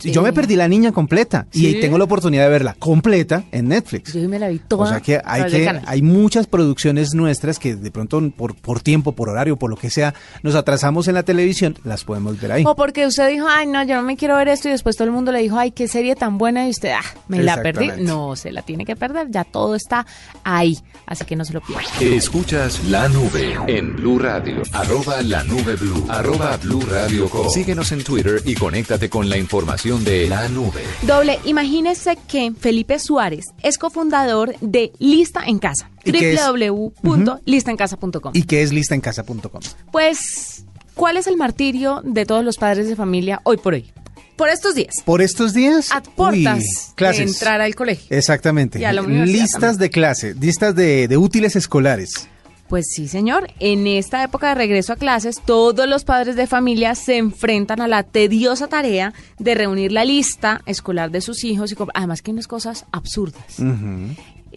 Sí. 0.00 0.10
Yo 0.10 0.20
me 0.20 0.32
perdí 0.32 0.56
la 0.56 0.68
niña 0.68 0.90
completa 0.92 1.46
y 1.52 1.74
tengo 1.80 1.96
la 1.96 2.04
oportunidad 2.04 2.44
de 2.44 2.50
verla 2.50 2.74
completa 2.78 3.44
en 3.52 3.68
Netflix. 3.68 4.12
yo 4.12 4.28
me 4.28 4.38
la 4.38 4.48
vi 4.48 4.58
toda. 4.58 4.84
O 4.84 4.88
sea 4.88 5.00
que 5.00 5.20
hay 5.24 5.44
que 5.50 5.80
hay 5.86 6.02
muchas 6.02 6.46
producciones 6.46 7.14
nuestras 7.14 7.58
que 7.58 7.76
de 7.76 7.90
pronto 7.90 8.20
por, 8.36 8.56
por 8.56 8.80
tiempo, 8.80 9.12
por 9.12 9.28
horario, 9.28 9.56
por 9.56 9.70
lo 9.70 9.76
que 9.76 9.88
sea, 9.88 10.12
nos 10.42 10.54
atrasamos 10.54 11.08
en 11.08 11.14
la 11.14 11.22
televisión, 11.22 11.76
las 11.84 12.04
podemos 12.04 12.38
ver 12.40 12.52
ahí. 12.52 12.64
O 12.66 12.74
porque 12.74 13.06
usted 13.06 13.28
dijo, 13.30 13.46
ay, 13.48 13.66
no, 13.68 13.84
yo 13.84 13.94
no 13.96 14.02
me 14.02 14.16
quiero 14.16 14.36
ver 14.36 14.48
esto 14.48 14.68
y 14.68 14.72
después 14.72 14.96
todo 14.96 15.06
el 15.06 15.12
mundo 15.12 15.30
le 15.32 15.40
dijo, 15.40 15.56
ay, 15.56 15.70
qué 15.70 15.88
serie 15.88 16.16
tan 16.16 16.36
buena 16.36 16.66
y 16.66 16.70
usted, 16.70 16.90
ah, 16.90 17.04
me 17.28 17.42
la 17.42 17.62
perdí. 17.62 17.90
No, 18.00 18.34
se 18.36 18.52
la 18.52 18.62
tiene 18.62 18.84
que 18.84 18.96
perder, 18.96 19.30
ya 19.30 19.44
todo 19.44 19.74
está 19.76 20.04
ahí, 20.42 20.78
así 21.06 21.24
que 21.24 21.36
no 21.36 21.44
se 21.44 21.52
lo. 21.54 21.62
Escuchas 22.00 22.84
la 22.84 23.08
nube 23.08 23.58
en 23.66 23.96
Blue 23.96 24.20
Radio. 24.20 24.62
Arroba 24.72 25.20
la 25.22 25.42
nube 25.42 25.74
Blue. 25.74 26.06
Arroba 26.08 26.56
Blue 26.58 26.82
Radio 26.88 27.28
Co. 27.28 27.50
Síguenos 27.50 27.90
en 27.90 28.04
Twitter 28.04 28.40
y 28.44 28.54
conéctate 28.54 29.10
con 29.10 29.28
la 29.28 29.36
información 29.36 30.04
de 30.04 30.28
la 30.28 30.48
nube. 30.48 30.84
Doble, 31.02 31.40
imagínese 31.44 32.16
que 32.28 32.52
Felipe 32.52 33.00
Suárez 33.00 33.46
es 33.62 33.78
cofundador 33.78 34.54
de 34.60 34.92
Lista 35.00 35.42
en 35.44 35.58
Casa. 35.58 35.90
Www.listaencasa.com. 36.04 38.30
¿Y 38.34 38.44
qué 38.44 38.62
es 38.62 38.72
listaencasa.com? 38.72 39.60
Pues, 39.90 40.66
¿cuál 40.94 41.16
es 41.16 41.26
el 41.26 41.36
martirio 41.36 42.00
de 42.04 42.26
todos 42.26 42.44
los 42.44 42.58
padres 42.58 42.88
de 42.88 42.94
familia 42.94 43.40
hoy 43.42 43.56
por 43.56 43.74
hoy? 43.74 43.92
Por 44.36 44.48
estos 44.50 44.74
días. 44.74 44.94
Por 45.04 45.22
estos 45.22 45.54
días, 45.54 45.90
A 45.92 46.02
portas 46.02 46.58
uy, 46.58 46.64
de 46.88 46.94
clases. 46.94 47.32
entrar 47.32 47.60
al 47.60 47.74
colegio. 47.74 48.06
Exactamente. 48.16 48.78
Y 48.78 48.84
a 48.84 48.92
la 48.92 49.02
Listas 49.02 49.60
también. 49.60 49.78
de 49.78 49.90
clase, 49.90 50.34
listas 50.34 50.74
de, 50.74 51.08
de 51.08 51.16
útiles 51.16 51.56
escolares. 51.56 52.28
Pues 52.68 52.86
sí, 52.92 53.06
señor. 53.06 53.48
En 53.60 53.86
esta 53.86 54.22
época 54.24 54.48
de 54.48 54.56
regreso 54.56 54.92
a 54.92 54.96
clases, 54.96 55.40
todos 55.44 55.88
los 55.88 56.04
padres 56.04 56.34
de 56.34 56.46
familia 56.48 56.94
se 56.96 57.16
enfrentan 57.16 57.80
a 57.80 57.86
la 57.86 58.02
tediosa 58.02 58.66
tarea 58.66 59.14
de 59.38 59.54
reunir 59.54 59.92
la 59.92 60.04
lista 60.04 60.60
escolar 60.66 61.10
de 61.12 61.20
sus 61.20 61.44
hijos 61.44 61.70
y 61.72 61.76
además 61.94 62.22
que 62.22 62.32
unas 62.32 62.48
cosas 62.48 62.84
absurdas. 62.90 63.60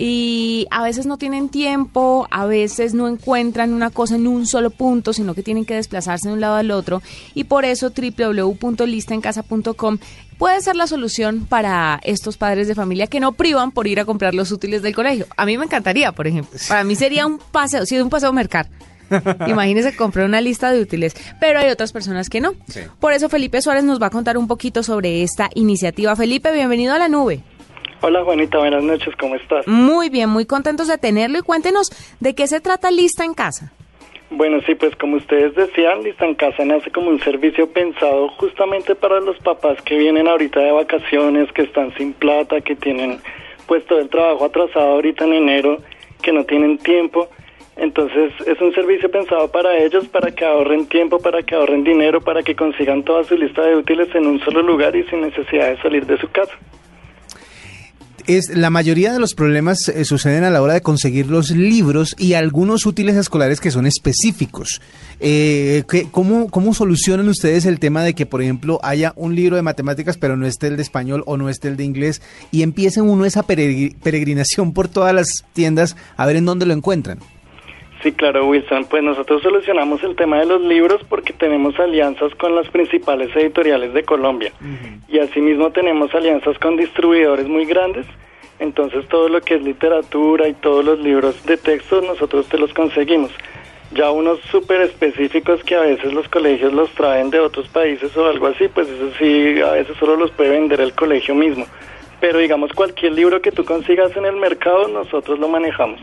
Y 0.01 0.65
a 0.72 0.82
veces 0.82 1.06
no 1.06 1.18
tienen 1.18 1.50
tiempo, 1.50 2.25
a 2.32 2.46
veces 2.46 2.94
no 2.94 3.10
encuentran 3.10 3.74
una 3.74 3.89
cosa 3.89 4.15
en 4.15 4.27
un 4.27 4.48
solo 4.48 4.70
punto, 4.70 5.12
sino 5.12 5.36
que 5.36 5.44
tienen 5.44 5.65
que 5.65 5.75
desplazarse 5.75 6.29
de 6.29 6.36
un 6.36 6.39
lado 6.39 6.56
al 6.56 6.72
otro. 6.72 7.01
Y 7.36 7.44
por 7.44 7.65
eso 7.65 7.91
www.listaencasa.com 7.91 9.98
puede 10.38 10.62
ser 10.62 10.77
la 10.77 10.88
solución 10.88 11.46
para 11.46 12.00
estos 12.03 12.38
padres 12.38 12.70
de 12.70 12.75
familia 12.75 13.08
que 13.08 13.20
no 13.20 13.34
privan 13.34 13.72
por 13.72 13.88
ir 13.88 14.00
a 14.00 14.06
comprar 14.06 14.34
los 14.34 14.53
útiles 14.53 14.82
del 14.82 14.96
colegio. 14.96 15.27
A 15.36 15.46
mí 15.46 15.58
me 15.58 15.65
encantaría, 15.65 16.13
por 16.13 16.27
ejemplo. 16.27 16.58
Para 16.70 16.86
mí 16.86 16.96
sería 16.96 17.27
un 17.27 17.38
paseo, 17.38 17.86
sí, 17.86 18.00
un 18.00 18.10
paseo 18.10 18.32
mercar. 18.32 18.70
Imagínese 19.48 19.98
comprar 19.98 20.25
una 20.25 20.39
lista 20.39 20.72
de 20.72 20.79
útiles, 20.79 21.13
pero 21.41 21.60
hay 21.60 21.70
otras 21.72 21.91
personas 21.91 22.29
que 22.29 22.39
no. 22.39 22.53
Sí. 22.70 22.79
Por 23.01 23.12
eso 23.12 23.27
Felipe 23.27 23.62
Suárez 23.62 23.84
nos 23.84 24.01
va 24.01 24.08
a 24.08 24.12
contar 24.12 24.38
un 24.38 24.48
poquito 24.48 24.82
sobre 24.82 25.24
esta 25.24 25.50
iniciativa. 25.56 26.15
Felipe, 26.15 26.53
bienvenido 26.53 26.94
a 26.94 27.00
la 27.00 27.10
nube. 27.10 27.44
Hola 28.01 28.24
Juanita, 28.24 28.58
buenas 28.58 28.84
noches, 28.84 29.15
¿cómo 29.17 29.36
estás? 29.36 29.67
Muy 29.67 30.10
bien, 30.10 30.29
muy 30.29 30.46
contentos 30.46 30.88
de 30.88 30.98
tenerlo 30.98 31.39
y 31.39 31.41
cuéntenos 31.41 31.89
de 32.19 32.34
qué 32.34 32.48
se 32.48 32.62
trata 32.62 32.91
Lista 32.91 33.25
en 33.25 33.34
Casa. 33.34 33.74
Bueno, 34.31 34.60
sí, 34.65 34.75
pues 34.75 34.96
como 34.96 35.17
ustedes 35.17 35.55
decían, 35.55 36.03
Lista 36.03 36.25
en 36.25 36.36
Casa 36.36 36.63
nace 36.63 36.91
como 36.91 37.10
un 37.10 37.19
servicio 37.22 37.72
pensado 37.72 38.29
justamente 38.38 38.93
para 38.93 39.19
los 39.19 39.38
papás 39.39 39.81
que 39.81 39.98
vienen 39.98 40.27
ahorita 40.27 40.60
de 40.60 40.72
vacaciones, 40.72 41.51
que 41.51 41.63
están 41.63 41.93
sin 41.96 42.13
plata, 42.13 42.62
que 42.62 42.75
tienen 42.75 43.19
pues 43.65 43.86
todo 43.86 44.00
el 44.00 44.10
trabajo 44.10 44.46
atrasado 44.46 44.93
ahorita 44.93 45.25
en 45.25 45.34
enero, 45.34 45.77
que 46.22 46.31
no 46.31 46.43
tienen 46.46 46.77
tiempo. 46.77 47.29
Entonces 47.75 48.34
es 48.46 48.60
un 48.62 48.74
servicio 48.74 49.10
pensado 49.10 49.50
para 49.51 49.77
ellos, 49.77 50.08
para 50.10 50.31
que 50.31 50.46
ahorren 50.46 50.88
tiempo, 50.88 51.19
para 51.19 51.41
que 51.41 51.55
ahorren 51.55 51.84
dinero, 51.84 52.22
para 52.22 52.43
que 52.43 52.55
consigan 52.55 53.03
toda 53.03 53.24
su 53.24 53.36
lista 53.36 53.62
de 53.63 53.77
útiles 53.77 54.13
en 54.13 54.27
un 54.27 54.39
solo 54.41 54.62
lugar 54.62 54.96
y 54.96 55.03
sin 55.05 55.22
necesidad 55.22 55.69
de 55.69 55.81
salir 55.81 56.05
de 56.05 56.17
su 56.17 56.29
casa. 56.29 56.53
Es, 58.29 58.55
la 58.55 58.69
mayoría 58.69 59.12
de 59.12 59.17
los 59.19 59.33
problemas 59.33 59.88
eh, 59.89 60.05
suceden 60.05 60.43
a 60.43 60.51
la 60.51 60.62
hora 60.62 60.75
de 60.75 60.81
conseguir 60.81 61.25
los 61.25 61.50
libros 61.50 62.15
y 62.19 62.33
algunos 62.33 62.86
útiles 62.86 63.15
escolares 63.15 63.59
que 63.59 63.71
son 63.71 63.88
específicos. 63.88 64.81
Eh, 65.19 65.83
¿qué- 65.89 66.07
cómo, 66.12 66.48
¿Cómo 66.51 66.75
solucionan 66.75 67.27
ustedes 67.27 67.65
el 67.65 67.79
tema 67.79 68.03
de 68.03 68.13
que, 68.13 68.27
por 68.27 68.43
ejemplo, 68.43 68.79
haya 68.83 69.13
un 69.15 69.33
libro 69.36 69.55
de 69.55 69.63
matemáticas 69.63 70.17
pero 70.17 70.38
no 70.38 70.45
esté 70.45 70.67
el 70.67 70.75
de 70.75 70.83
español 70.83 71.24
o 71.25 71.38
no 71.38 71.50
esté 71.50 71.69
el 71.69 71.75
de 71.77 71.86
inglés 71.86 72.21
y 72.51 72.62
empiecen 72.62 73.09
uno 73.09 73.25
esa 73.25 73.48
peregri- 73.48 73.95
peregrinación 73.98 74.74
por 74.74 74.89
todas 74.89 75.13
las 75.15 75.43
tiendas 75.53 75.95
a 76.15 76.27
ver 76.27 76.36
en 76.36 76.45
dónde 76.45 76.67
lo 76.67 76.74
encuentran? 76.74 77.17
Sí, 78.01 78.13
claro, 78.13 78.46
Wilson. 78.46 78.86
Pues 78.86 79.03
nosotros 79.03 79.41
solucionamos 79.41 80.01
el 80.03 80.15
tema 80.15 80.39
de 80.39 80.46
los 80.46 80.62
libros 80.62 81.01
porque 81.10 81.34
tenemos 81.34 81.77
alianzas 81.79 82.34
con 82.36 82.56
las 82.56 82.70
principales 82.70 83.36
editoriales 83.36 83.94
de 83.94 84.03
Colombia. 84.03 84.53
Y 85.10 85.20
asimismo 85.20 85.72
tenemos 85.72 86.13
alianzas 86.15 86.58
con 86.60 86.77
distribuidores 86.77 87.48
muy 87.48 87.65
grandes. 87.65 88.06
Entonces 88.60 89.06
todo 89.08 89.27
lo 89.27 89.41
que 89.41 89.56
es 89.56 89.62
literatura 89.62 90.48
y 90.48 90.53
todos 90.53 90.84
los 90.86 91.00
libros 91.00 91.46
de 91.46 91.58
texto 91.58 92.01
nosotros 92.01 92.48
te 92.48 92.58
los 92.58 92.74
conseguimos. 92.74 93.32
Ya 93.91 94.12
unos 94.12 94.39
súper 94.51 94.82
específicos 94.82 95.63
que 95.63 95.75
a 95.75 95.82
veces 95.82 96.13
los 96.13 96.27
colegios 96.29 96.72
los 96.74 96.89
traen 96.91 97.32
de 97.32 97.39
otros 97.39 97.68
países 97.70 98.15
o 98.15 98.27
algo 98.27 98.48
así, 98.48 98.68
pues 98.68 98.88
eso 98.88 99.12
sí, 99.18 99.60
a 99.62 99.72
veces 99.72 99.98
solo 99.98 100.15
los 100.15 100.32
puede 100.32 100.51
vender 100.51 100.79
el 100.79 100.94
colegio 100.94 101.34
mismo. 101.34 101.65
Pero 102.22 102.39
digamos 102.39 102.72
cualquier 102.74 103.13
libro 103.13 103.41
que 103.41 103.51
tú 103.51 103.65
consigas 103.65 104.15
en 104.15 104.25
el 104.25 104.36
mercado, 104.36 104.88
nosotros 104.88 105.39
lo 105.39 105.48
manejamos. 105.48 106.00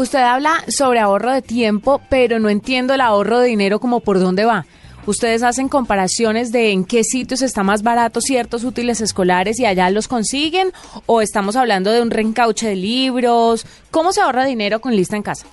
Usted 0.00 0.20
habla 0.20 0.64
sobre 0.66 0.98
ahorro 0.98 1.30
de 1.30 1.42
tiempo, 1.42 2.00
pero 2.08 2.38
no 2.38 2.48
entiendo 2.48 2.94
el 2.94 3.02
ahorro 3.02 3.38
de 3.38 3.48
dinero 3.48 3.80
como 3.80 4.00
por 4.00 4.18
dónde 4.18 4.46
va. 4.46 4.64
Ustedes 5.04 5.42
hacen 5.42 5.68
comparaciones 5.68 6.52
de 6.52 6.70
en 6.70 6.86
qué 6.86 7.04
sitios 7.04 7.42
está 7.42 7.64
más 7.64 7.82
barato 7.82 8.22
ciertos 8.22 8.64
útiles 8.64 9.02
escolares 9.02 9.60
y 9.60 9.66
allá 9.66 9.90
los 9.90 10.08
consiguen 10.08 10.72
o 11.04 11.20
estamos 11.20 11.54
hablando 11.54 11.92
de 11.92 12.00
un 12.00 12.10
reencauche 12.10 12.66
de 12.66 12.76
libros. 12.76 13.66
¿Cómo 13.90 14.12
se 14.12 14.22
ahorra 14.22 14.46
dinero 14.46 14.80
con 14.80 14.96
lista 14.96 15.16
en 15.16 15.22
casa? 15.22 15.46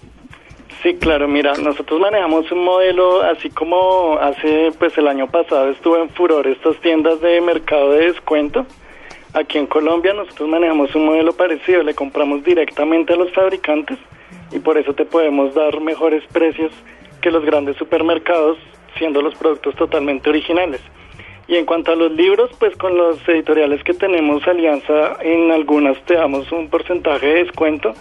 Sí, 0.82 0.94
claro, 0.94 1.27
mira, 1.27 1.56
nosotros 1.56 2.00
manejamos 2.00 2.50
un 2.50 2.63
modelo 2.63 3.24
así 3.24 3.50
como 3.50 4.18
hace, 4.18 4.72
pues 4.80 4.98
el 4.98 5.10
año 5.10 5.30
pasado 5.30 5.72
estuvo 5.72 5.98
en 5.98 6.10
furor 6.12 6.48
estas 6.48 6.80
tiendas 6.80 7.20
de 7.20 7.42
mercado 7.42 7.92
de 7.92 8.13
descuento. 8.13 8.66
Aquí 9.34 9.58
en 9.58 9.68
Colombia 9.68 10.13
nosotros 10.13 10.48
manejamos 10.48 10.96
un 10.96 11.06
modelo 11.06 11.34
parecido, 11.34 11.84
le 11.84 11.94
compramos 11.94 12.46
directamente 12.46 13.12
a 13.12 13.18
los 13.18 13.30
fabricantes 13.34 13.98
y 14.51 14.60
por 14.60 14.77
eso 14.77 14.94
te 14.94 15.06
podemos 15.06 15.54
dar 15.54 15.80
mejores 15.82 16.24
precios 16.32 16.72
que 17.22 17.32
los 17.32 17.46
grandes 17.46 17.77
supermercados, 17.77 18.58
siendo 18.98 19.22
los 19.22 19.36
productos 19.36 19.75
totalmente 19.75 20.30
originales. 20.30 20.82
Y 21.48 21.56
en 21.56 21.66
cuanto 21.66 21.94
a 21.94 21.96
los 21.96 22.12
libros, 22.12 22.51
pues 22.60 22.75
con 22.75 22.98
los 22.98 23.25
editoriales 23.27 23.84
que 23.84 23.94
tenemos 23.94 24.46
alianza, 24.48 25.18
en 25.22 25.51
algunas 25.51 25.98
te 26.06 26.16
damos 26.16 26.51
un 26.51 26.70
porcentaje 26.70 27.25
de 27.25 27.44
descuento, 27.46 27.94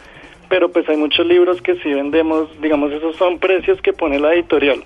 pero 0.49 0.71
pues 0.71 0.89
hay 0.89 0.97
muchos 0.97 1.27
libros 1.27 1.63
que 1.63 1.77
sí 1.77 1.93
vendemos, 1.93 2.49
digamos, 2.61 2.93
esos 2.93 3.17
son 3.17 3.39
precios 3.39 3.81
que 3.83 3.93
pone 3.93 4.19
la 4.19 4.35
editorial. 4.35 4.83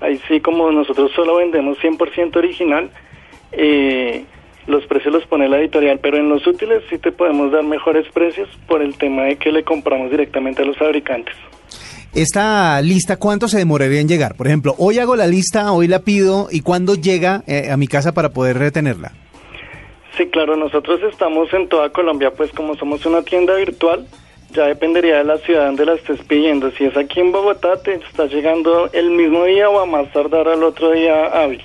Ahí 0.00 0.20
sí, 0.28 0.40
como 0.40 0.70
nosotros 0.70 1.10
solo 1.12 1.36
vendemos 1.36 1.78
100% 1.78 2.36
original, 2.36 2.90
eh, 3.52 4.24
los 4.66 4.84
precios 4.86 5.14
los 5.14 5.26
pone 5.26 5.48
la 5.48 5.58
editorial, 5.58 5.98
pero 6.00 6.16
en 6.16 6.28
los 6.28 6.46
útiles 6.46 6.82
sí 6.90 6.98
te 6.98 7.12
podemos 7.12 7.52
dar 7.52 7.62
mejores 7.62 8.06
precios 8.12 8.48
por 8.66 8.82
el 8.82 8.96
tema 8.96 9.24
de 9.24 9.36
que 9.36 9.52
le 9.52 9.62
compramos 9.62 10.10
directamente 10.10 10.62
a 10.62 10.64
los 10.64 10.76
fabricantes. 10.76 11.34
Esta 12.14 12.80
lista, 12.80 13.18
¿cuánto 13.18 13.46
se 13.46 13.58
demoraría 13.58 14.00
en 14.00 14.08
llegar? 14.08 14.36
Por 14.36 14.46
ejemplo, 14.46 14.74
hoy 14.78 14.98
hago 14.98 15.16
la 15.16 15.26
lista, 15.26 15.72
hoy 15.72 15.86
la 15.86 16.00
pido 16.00 16.48
y 16.50 16.62
¿cuándo 16.62 16.94
llega 16.94 17.42
eh, 17.46 17.70
a 17.70 17.76
mi 17.76 17.88
casa 17.88 18.14
para 18.14 18.30
poder 18.30 18.58
retenerla? 18.58 19.12
Sí, 20.16 20.26
claro, 20.28 20.56
nosotros 20.56 21.00
estamos 21.12 21.52
en 21.52 21.68
toda 21.68 21.90
Colombia, 21.90 22.30
pues 22.30 22.50
como 22.52 22.74
somos 22.76 23.04
una 23.04 23.20
tienda 23.20 23.54
virtual, 23.56 24.06
ya 24.52 24.64
dependería 24.64 25.18
de 25.18 25.24
la 25.24 25.36
ciudad 25.38 25.66
donde 25.66 25.84
la 25.84 25.94
estés 25.94 26.20
pidiendo. 26.22 26.70
Si 26.70 26.84
es 26.84 26.96
aquí 26.96 27.20
en 27.20 27.32
Bogotá, 27.32 27.82
te 27.82 27.94
está 27.96 28.24
llegando 28.24 28.88
el 28.94 29.10
mismo 29.10 29.44
día 29.44 29.68
o 29.68 29.78
a 29.78 29.84
más 29.84 30.10
tardar 30.12 30.48
al 30.48 30.62
otro 30.62 30.92
día 30.92 31.26
hábil. 31.26 31.60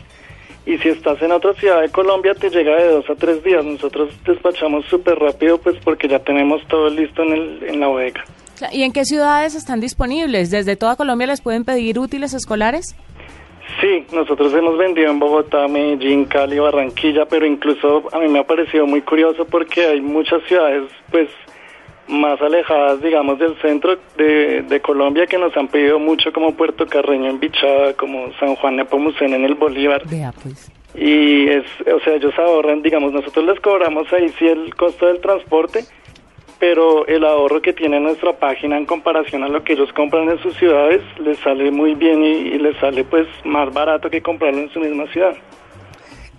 Y 0.65 0.77
si 0.77 0.89
estás 0.89 1.21
en 1.21 1.31
otra 1.31 1.53
ciudad 1.53 1.81
de 1.81 1.89
Colombia, 1.89 2.33
te 2.35 2.49
llega 2.49 2.75
de 2.75 2.87
dos 2.89 3.09
a 3.09 3.15
tres 3.15 3.43
días. 3.43 3.65
Nosotros 3.65 4.13
despachamos 4.25 4.85
súper 4.85 5.17
rápido, 5.17 5.57
pues 5.57 5.75
porque 5.83 6.07
ya 6.07 6.19
tenemos 6.19 6.61
todo 6.67 6.89
listo 6.89 7.23
en, 7.23 7.33
el, 7.33 7.63
en 7.63 7.79
la 7.79 7.87
bodega. 7.87 8.23
¿Y 8.71 8.83
en 8.83 8.93
qué 8.93 9.05
ciudades 9.05 9.55
están 9.55 9.79
disponibles? 9.79 10.51
¿Desde 10.51 10.75
toda 10.75 10.95
Colombia 10.95 11.27
les 11.27 11.41
pueden 11.41 11.65
pedir 11.65 11.97
útiles 11.97 12.33
escolares? 12.33 12.95
Sí, 13.79 14.05
nosotros 14.13 14.53
hemos 14.53 14.77
vendido 14.77 15.09
en 15.09 15.19
Bogotá, 15.19 15.67
Medellín, 15.67 16.25
Cali, 16.25 16.59
Barranquilla, 16.59 17.25
pero 17.25 17.45
incluso 17.45 18.03
a 18.11 18.19
mí 18.19 18.27
me 18.27 18.39
ha 18.39 18.43
parecido 18.43 18.85
muy 18.85 19.01
curioso 19.01 19.45
porque 19.45 19.85
hay 19.85 20.01
muchas 20.01 20.43
ciudades, 20.43 20.83
pues, 21.09 21.29
más 22.11 22.41
alejadas, 22.41 23.01
digamos, 23.01 23.39
del 23.39 23.59
centro 23.61 23.97
de, 24.17 24.61
de 24.63 24.79
Colombia 24.81 25.25
que 25.25 25.37
nos 25.37 25.55
han 25.55 25.67
pedido 25.67 25.97
mucho, 25.97 26.31
como 26.33 26.53
Puerto 26.55 26.85
Carreño 26.85 27.29
en 27.29 27.39
Bichada, 27.39 27.93
como 27.93 28.31
San 28.39 28.55
Juan 28.55 28.75
Nepomuceno 28.75 29.35
en 29.35 29.45
el 29.45 29.55
Bolívar. 29.55 30.03
Vea, 30.09 30.33
pues. 30.43 30.71
Y 30.93 31.47
es, 31.47 31.65
o 31.87 31.99
sea, 32.01 32.15
ellos 32.15 32.37
ahorran, 32.37 32.81
digamos, 32.81 33.13
nosotros 33.13 33.45
les 33.45 33.59
cobramos 33.61 34.11
ahí 34.11 34.29
sí 34.37 34.45
el 34.45 34.75
costo 34.75 35.07
del 35.07 35.21
transporte, 35.21 35.85
pero 36.59 37.07
el 37.07 37.23
ahorro 37.23 37.61
que 37.61 37.73
tiene 37.73 37.99
nuestra 37.99 38.33
página 38.33 38.77
en 38.77 38.85
comparación 38.85 39.43
a 39.43 39.47
lo 39.47 39.63
que 39.63 39.73
ellos 39.73 39.91
compran 39.93 40.29
en 40.29 40.39
sus 40.39 40.55
ciudades 40.57 41.01
les 41.19 41.39
sale 41.39 41.71
muy 41.71 41.95
bien 41.95 42.23
y, 42.23 42.27
y 42.27 42.59
les 42.59 42.77
sale 42.77 43.03
pues 43.05 43.27
más 43.45 43.73
barato 43.73 44.09
que 44.09 44.21
comprarlo 44.21 44.59
en 44.59 44.69
su 44.69 44.79
misma 44.79 45.07
ciudad. 45.07 45.35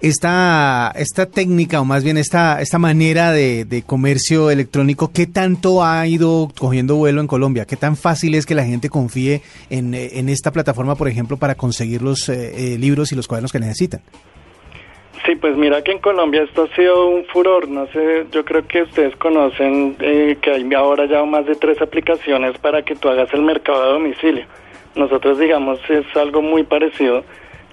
Esta, 0.02 0.92
esta 0.96 1.26
técnica, 1.26 1.80
o 1.80 1.84
más 1.84 2.02
bien 2.02 2.18
esta, 2.18 2.60
esta 2.60 2.78
manera 2.78 3.30
de, 3.30 3.64
de 3.64 3.82
comercio 3.82 4.50
electrónico, 4.50 5.12
¿qué 5.14 5.28
tanto 5.28 5.84
ha 5.84 6.04
ido 6.08 6.48
cogiendo 6.58 6.96
vuelo 6.96 7.20
en 7.20 7.28
Colombia? 7.28 7.66
¿Qué 7.66 7.76
tan 7.76 7.96
fácil 7.96 8.34
es 8.34 8.44
que 8.44 8.56
la 8.56 8.64
gente 8.64 8.88
confíe 8.88 9.42
en, 9.70 9.94
eh, 9.94 10.18
en 10.18 10.28
esta 10.28 10.50
plataforma, 10.50 10.96
por 10.96 11.06
ejemplo, 11.06 11.36
para 11.36 11.54
conseguir 11.54 12.02
los 12.02 12.28
eh, 12.28 12.74
eh, 12.74 12.78
libros 12.78 13.12
y 13.12 13.14
los 13.14 13.28
cuadernos 13.28 13.52
que 13.52 13.60
necesitan? 13.60 14.00
Sí, 15.24 15.36
pues 15.36 15.56
mira 15.56 15.82
que 15.82 15.92
en 15.92 16.00
Colombia 16.00 16.42
esto 16.42 16.64
ha 16.64 16.74
sido 16.74 17.06
un 17.08 17.24
furor. 17.26 17.68
No 17.68 17.86
sé, 17.92 18.26
yo 18.32 18.44
creo 18.44 18.66
que 18.66 18.82
ustedes 18.82 19.14
conocen 19.16 19.94
eh, 20.00 20.36
que 20.42 20.50
hay 20.50 20.74
ahora 20.74 21.06
ya 21.06 21.24
más 21.24 21.46
de 21.46 21.54
tres 21.54 21.80
aplicaciones 21.80 22.58
para 22.58 22.82
que 22.82 22.96
tú 22.96 23.08
hagas 23.08 23.32
el 23.32 23.42
mercado 23.42 23.84
a 23.84 23.92
domicilio. 23.92 24.44
Nosotros, 24.96 25.38
digamos, 25.38 25.78
es 25.88 26.04
algo 26.16 26.42
muy 26.42 26.64
parecido. 26.64 27.24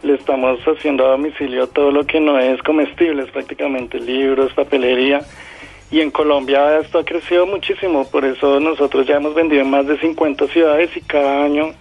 Le 0.03 0.15
estamos 0.15 0.59
haciendo 0.61 1.05
a 1.05 1.11
domicilio 1.11 1.67
todo 1.67 1.91
lo 1.91 2.05
que 2.05 2.19
no 2.19 2.39
es 2.39 2.61
comestible, 2.63 3.23
es 3.23 3.31
prácticamente 3.31 3.99
libros, 3.99 4.53
papelería. 4.53 5.21
Y 5.91 6.01
en 6.01 6.11
Colombia 6.11 6.79
esto 6.79 6.99
ha 6.99 7.03
crecido 7.03 7.45
muchísimo, 7.45 8.07
por 8.09 8.23
eso 8.23 8.59
nosotros 8.59 9.07
ya 9.07 9.15
hemos 9.17 9.33
vendido 9.33 9.63
en 9.63 9.69
más 9.69 9.87
de 9.87 9.99
50 9.99 10.47
ciudades 10.47 10.95
y 10.95 11.01
cada 11.01 11.43
año 11.43 11.73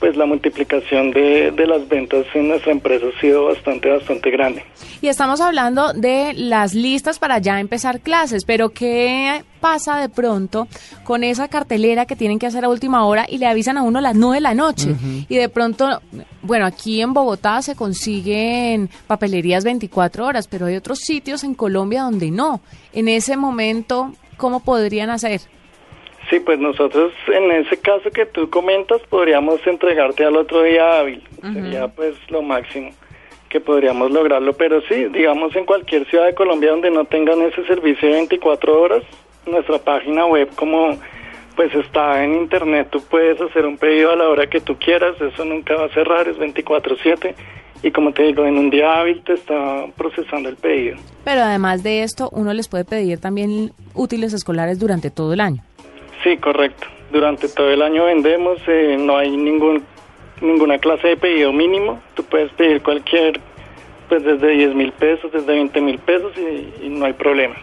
pues 0.00 0.16
la 0.16 0.24
multiplicación 0.24 1.10
de, 1.10 1.52
de, 1.52 1.66
las 1.66 1.86
ventas 1.86 2.24
en 2.34 2.48
nuestra 2.48 2.72
empresa 2.72 3.06
ha 3.14 3.20
sido 3.20 3.44
bastante, 3.44 3.90
bastante 3.90 4.30
grande. 4.30 4.64
Y 5.02 5.08
estamos 5.08 5.40
hablando 5.42 5.92
de 5.92 6.32
las 6.34 6.74
listas 6.74 7.18
para 7.18 7.38
ya 7.38 7.60
empezar 7.60 8.00
clases, 8.00 8.44
pero 8.46 8.70
¿qué 8.70 9.44
pasa 9.60 9.98
de 9.98 10.08
pronto 10.08 10.66
con 11.04 11.22
esa 11.22 11.48
cartelera 11.48 12.06
que 12.06 12.16
tienen 12.16 12.38
que 12.38 12.46
hacer 12.46 12.64
a 12.64 12.70
última 12.70 13.04
hora 13.04 13.26
y 13.28 13.36
le 13.36 13.46
avisan 13.46 13.76
a 13.76 13.82
uno 13.82 13.98
a 13.98 14.02
las 14.02 14.16
9 14.16 14.36
de 14.36 14.40
la 14.40 14.54
noche? 14.54 14.96
Y 15.28 15.36
de 15.36 15.48
pronto, 15.50 16.00
bueno, 16.42 16.64
aquí 16.64 17.02
en 17.02 17.12
Bogotá 17.12 17.60
se 17.60 17.76
consiguen 17.76 18.88
papelerías 19.06 19.64
24 19.64 20.26
horas, 20.26 20.48
pero 20.48 20.66
hay 20.66 20.76
otros 20.76 21.00
sitios 21.00 21.44
en 21.44 21.54
Colombia 21.54 22.02
donde 22.02 22.30
no. 22.30 22.62
En 22.94 23.08
ese 23.08 23.36
momento, 23.36 24.14
¿cómo 24.38 24.60
podrían 24.60 25.10
hacer? 25.10 25.42
Sí, 26.30 26.38
pues 26.38 26.60
nosotros 26.60 27.12
en 27.26 27.50
ese 27.50 27.76
caso 27.78 28.08
que 28.10 28.24
tú 28.24 28.48
comentas 28.48 29.02
podríamos 29.08 29.66
entregarte 29.66 30.24
al 30.24 30.36
otro 30.36 30.62
día 30.62 31.00
hábil. 31.00 31.22
Sería 31.42 31.88
pues 31.88 32.14
lo 32.30 32.40
máximo 32.40 32.92
que 33.48 33.60
podríamos 33.60 34.12
lograrlo. 34.12 34.52
Pero 34.52 34.80
sí, 34.82 35.06
digamos 35.06 35.54
en 35.56 35.66
cualquier 35.66 36.08
ciudad 36.08 36.26
de 36.26 36.34
Colombia 36.34 36.70
donde 36.70 36.92
no 36.92 37.04
tengan 37.04 37.42
ese 37.42 37.66
servicio 37.66 38.08
de 38.08 38.14
24 38.14 38.80
horas, 38.80 39.02
nuestra 39.44 39.78
página 39.78 40.24
web 40.26 40.48
como 40.54 40.96
pues 41.56 41.74
está 41.74 42.22
en 42.22 42.36
internet, 42.36 42.88
tú 42.90 43.02
puedes 43.02 43.38
hacer 43.40 43.66
un 43.66 43.76
pedido 43.76 44.12
a 44.12 44.16
la 44.16 44.28
hora 44.28 44.46
que 44.48 44.60
tú 44.60 44.76
quieras, 44.76 45.20
eso 45.20 45.44
nunca 45.44 45.74
va 45.74 45.86
a 45.86 45.88
cerrar, 45.88 46.28
es 46.28 46.38
24/7 46.38 47.34
y 47.82 47.90
como 47.90 48.12
te 48.12 48.22
digo, 48.22 48.46
en 48.46 48.56
un 48.56 48.70
día 48.70 49.00
hábil 49.00 49.22
te 49.24 49.34
está 49.34 49.86
procesando 49.96 50.48
el 50.48 50.56
pedido. 50.56 50.96
Pero 51.24 51.42
además 51.42 51.82
de 51.82 52.02
esto, 52.02 52.30
uno 52.32 52.52
les 52.52 52.68
puede 52.68 52.84
pedir 52.84 53.20
también 53.20 53.72
útiles 53.94 54.32
escolares 54.32 54.78
durante 54.78 55.10
todo 55.10 55.32
el 55.32 55.40
año. 55.40 55.62
Sí, 56.22 56.36
correcto. 56.36 56.86
Durante 57.10 57.48
todo 57.48 57.70
el 57.70 57.82
año 57.82 58.04
vendemos, 58.04 58.58
eh, 58.66 58.96
no 58.98 59.16
hay 59.16 59.36
ningún 59.36 59.84
ninguna 60.40 60.78
clase 60.78 61.08
de 61.08 61.16
pedido 61.16 61.52
mínimo. 61.52 62.00
Tú 62.14 62.24
puedes 62.24 62.50
pedir 62.52 62.82
cualquier, 62.82 63.40
pues 64.08 64.22
desde 64.24 64.48
10 64.48 64.74
mil 64.74 64.92
pesos, 64.92 65.30
desde 65.32 65.52
20 65.52 65.80
mil 65.80 65.98
pesos 65.98 66.32
y, 66.36 66.86
y 66.86 66.88
no 66.88 67.04
hay 67.04 67.12
problema. 67.12 67.56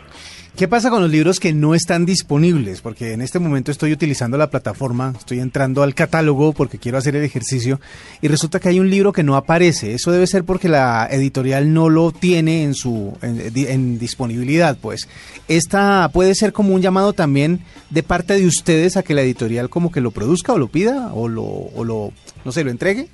¿Qué 0.57 0.67
pasa 0.67 0.89
con 0.89 1.03
los 1.03 1.11
libros 1.11 1.39
que 1.39 1.53
no 1.53 1.75
están 1.75 2.07
disponibles? 2.07 2.81
Porque 2.81 3.13
en 3.13 3.21
este 3.21 3.37
momento 3.37 3.69
estoy 3.69 3.91
utilizando 3.91 4.39
la 4.39 4.49
plataforma, 4.49 5.13
estoy 5.15 5.39
entrando 5.39 5.83
al 5.83 5.93
catálogo 5.93 6.51
porque 6.51 6.79
quiero 6.79 6.97
hacer 6.97 7.15
el 7.15 7.23
ejercicio 7.23 7.79
y 8.23 8.27
resulta 8.27 8.59
que 8.59 8.69
hay 8.69 8.79
un 8.79 8.89
libro 8.89 9.13
que 9.13 9.21
no 9.21 9.35
aparece. 9.35 9.93
Eso 9.93 10.11
debe 10.11 10.25
ser 10.25 10.45
porque 10.45 10.67
la 10.67 11.07
editorial 11.11 11.71
no 11.75 11.89
lo 11.89 12.11
tiene 12.11 12.63
en 12.63 12.73
su 12.73 13.15
en, 13.21 13.99
disponibilidad, 13.99 14.75
pues. 14.81 15.07
Esta 15.47 16.09
puede 16.11 16.33
ser 16.33 16.53
como 16.53 16.73
un 16.73 16.81
llamado 16.81 17.13
también 17.13 17.59
de 17.91 18.01
parte 18.01 18.33
de 18.33 18.47
ustedes 18.47 18.97
a 18.97 19.03
que 19.03 19.13
la 19.13 19.21
editorial 19.21 19.69
como 19.69 19.91
que 19.91 20.01
lo 20.01 20.09
produzca 20.09 20.53
o 20.53 20.57
lo 20.57 20.69
pida 20.69 21.13
o 21.13 21.27
lo 21.27 21.43
o 21.43 21.83
lo 21.83 22.13
no 22.45 22.51
sé, 22.51 22.63
lo 22.63 22.71
entregue. 22.71 23.09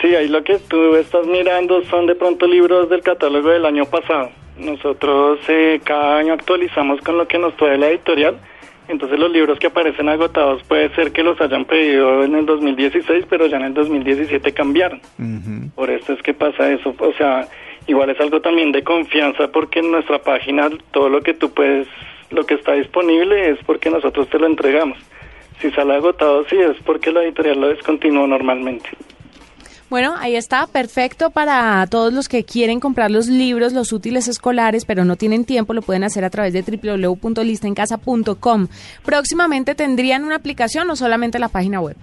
Sí, 0.00 0.14
ahí 0.14 0.28
lo 0.28 0.42
que 0.42 0.58
tú 0.58 0.96
estás 0.96 1.26
mirando 1.26 1.84
son 1.90 2.06
de 2.06 2.14
pronto 2.14 2.46
libros 2.46 2.88
del 2.88 3.02
catálogo 3.02 3.50
del 3.50 3.66
año 3.66 3.84
pasado. 3.84 4.30
Nosotros 4.58 5.40
eh, 5.48 5.80
cada 5.82 6.18
año 6.18 6.32
actualizamos 6.32 7.00
con 7.00 7.18
lo 7.18 7.26
que 7.26 7.38
nos 7.38 7.56
trae 7.56 7.78
la 7.78 7.88
editorial. 7.88 8.38
Entonces 8.86 9.18
los 9.18 9.30
libros 9.32 9.58
que 9.58 9.68
aparecen 9.68 10.08
agotados 10.08 10.62
puede 10.64 10.94
ser 10.94 11.12
que 11.12 11.22
los 11.22 11.40
hayan 11.40 11.64
pedido 11.64 12.22
en 12.22 12.34
el 12.34 12.44
2016, 12.44 13.24
pero 13.28 13.46
ya 13.46 13.56
en 13.56 13.64
el 13.64 13.74
2017 13.74 14.52
cambiaron. 14.52 15.00
Uh 15.18 15.22
-huh. 15.22 15.72
Por 15.74 15.90
eso 15.90 16.12
es 16.12 16.22
que 16.22 16.34
pasa 16.34 16.70
eso. 16.70 16.94
O 16.98 17.12
sea, 17.14 17.48
igual 17.86 18.10
es 18.10 18.20
algo 18.20 18.40
también 18.40 18.72
de 18.72 18.84
confianza 18.84 19.48
porque 19.48 19.80
en 19.80 19.90
nuestra 19.90 20.18
página 20.18 20.68
todo 20.92 21.08
lo 21.08 21.22
que 21.22 21.32
tú 21.32 21.50
puedes, 21.50 21.88
lo 22.30 22.44
que 22.44 22.54
está 22.54 22.72
disponible 22.72 23.50
es 23.50 23.58
porque 23.64 23.90
nosotros 23.90 24.28
te 24.28 24.38
lo 24.38 24.46
entregamos. 24.46 24.98
Si 25.60 25.70
sale 25.70 25.94
agotado, 25.94 26.44
sí 26.50 26.56
es 26.56 26.76
porque 26.84 27.10
la 27.10 27.22
editorial 27.22 27.60
lo 27.60 27.68
descontinuó 27.68 28.26
normalmente. 28.26 28.90
Bueno, 29.90 30.14
ahí 30.18 30.34
está, 30.34 30.66
perfecto 30.66 31.30
para 31.30 31.86
todos 31.88 32.12
los 32.12 32.28
que 32.28 32.44
quieren 32.44 32.80
comprar 32.80 33.10
los 33.10 33.28
libros, 33.28 33.72
los 33.72 33.92
útiles 33.92 34.28
escolares, 34.28 34.84
pero 34.84 35.04
no 35.04 35.16
tienen 35.16 35.44
tiempo, 35.44 35.74
lo 35.74 35.82
pueden 35.82 36.04
hacer 36.04 36.24
a 36.24 36.30
través 36.30 36.52
de 36.52 36.62
www.listencasa.com. 36.62 38.68
Próximamente 39.04 39.74
tendrían 39.74 40.24
una 40.24 40.36
aplicación 40.36 40.88
o 40.90 40.96
solamente 40.96 41.38
la 41.38 41.48
página 41.48 41.80
web. 41.80 41.96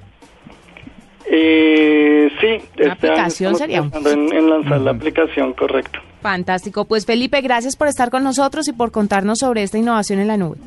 Eh, 1.34 2.30
sí, 2.42 2.48
una 2.48 2.60
este 2.60 2.90
aplicación 2.90 3.56
sería 3.56 3.80
en, 3.80 4.34
en 4.34 4.50
lanzar 4.50 4.80
uh 4.80 4.82
-huh. 4.82 4.86
la 4.86 4.92
aplicación, 4.92 5.54
correcto. 5.54 6.00
Fantástico. 6.22 6.86
Pues 6.86 7.06
Felipe, 7.06 7.42
gracias 7.42 7.76
por 7.76 7.88
estar 7.88 8.12
con 8.12 8.24
nosotros 8.24 8.68
y 8.68 8.74
por 8.74 8.92
contarnos 8.92 9.40
sobre 9.40 9.64
esta 9.64 9.78
innovación 9.78 10.20
en 10.20 10.28
la 10.28 10.38
nube. 10.38 10.58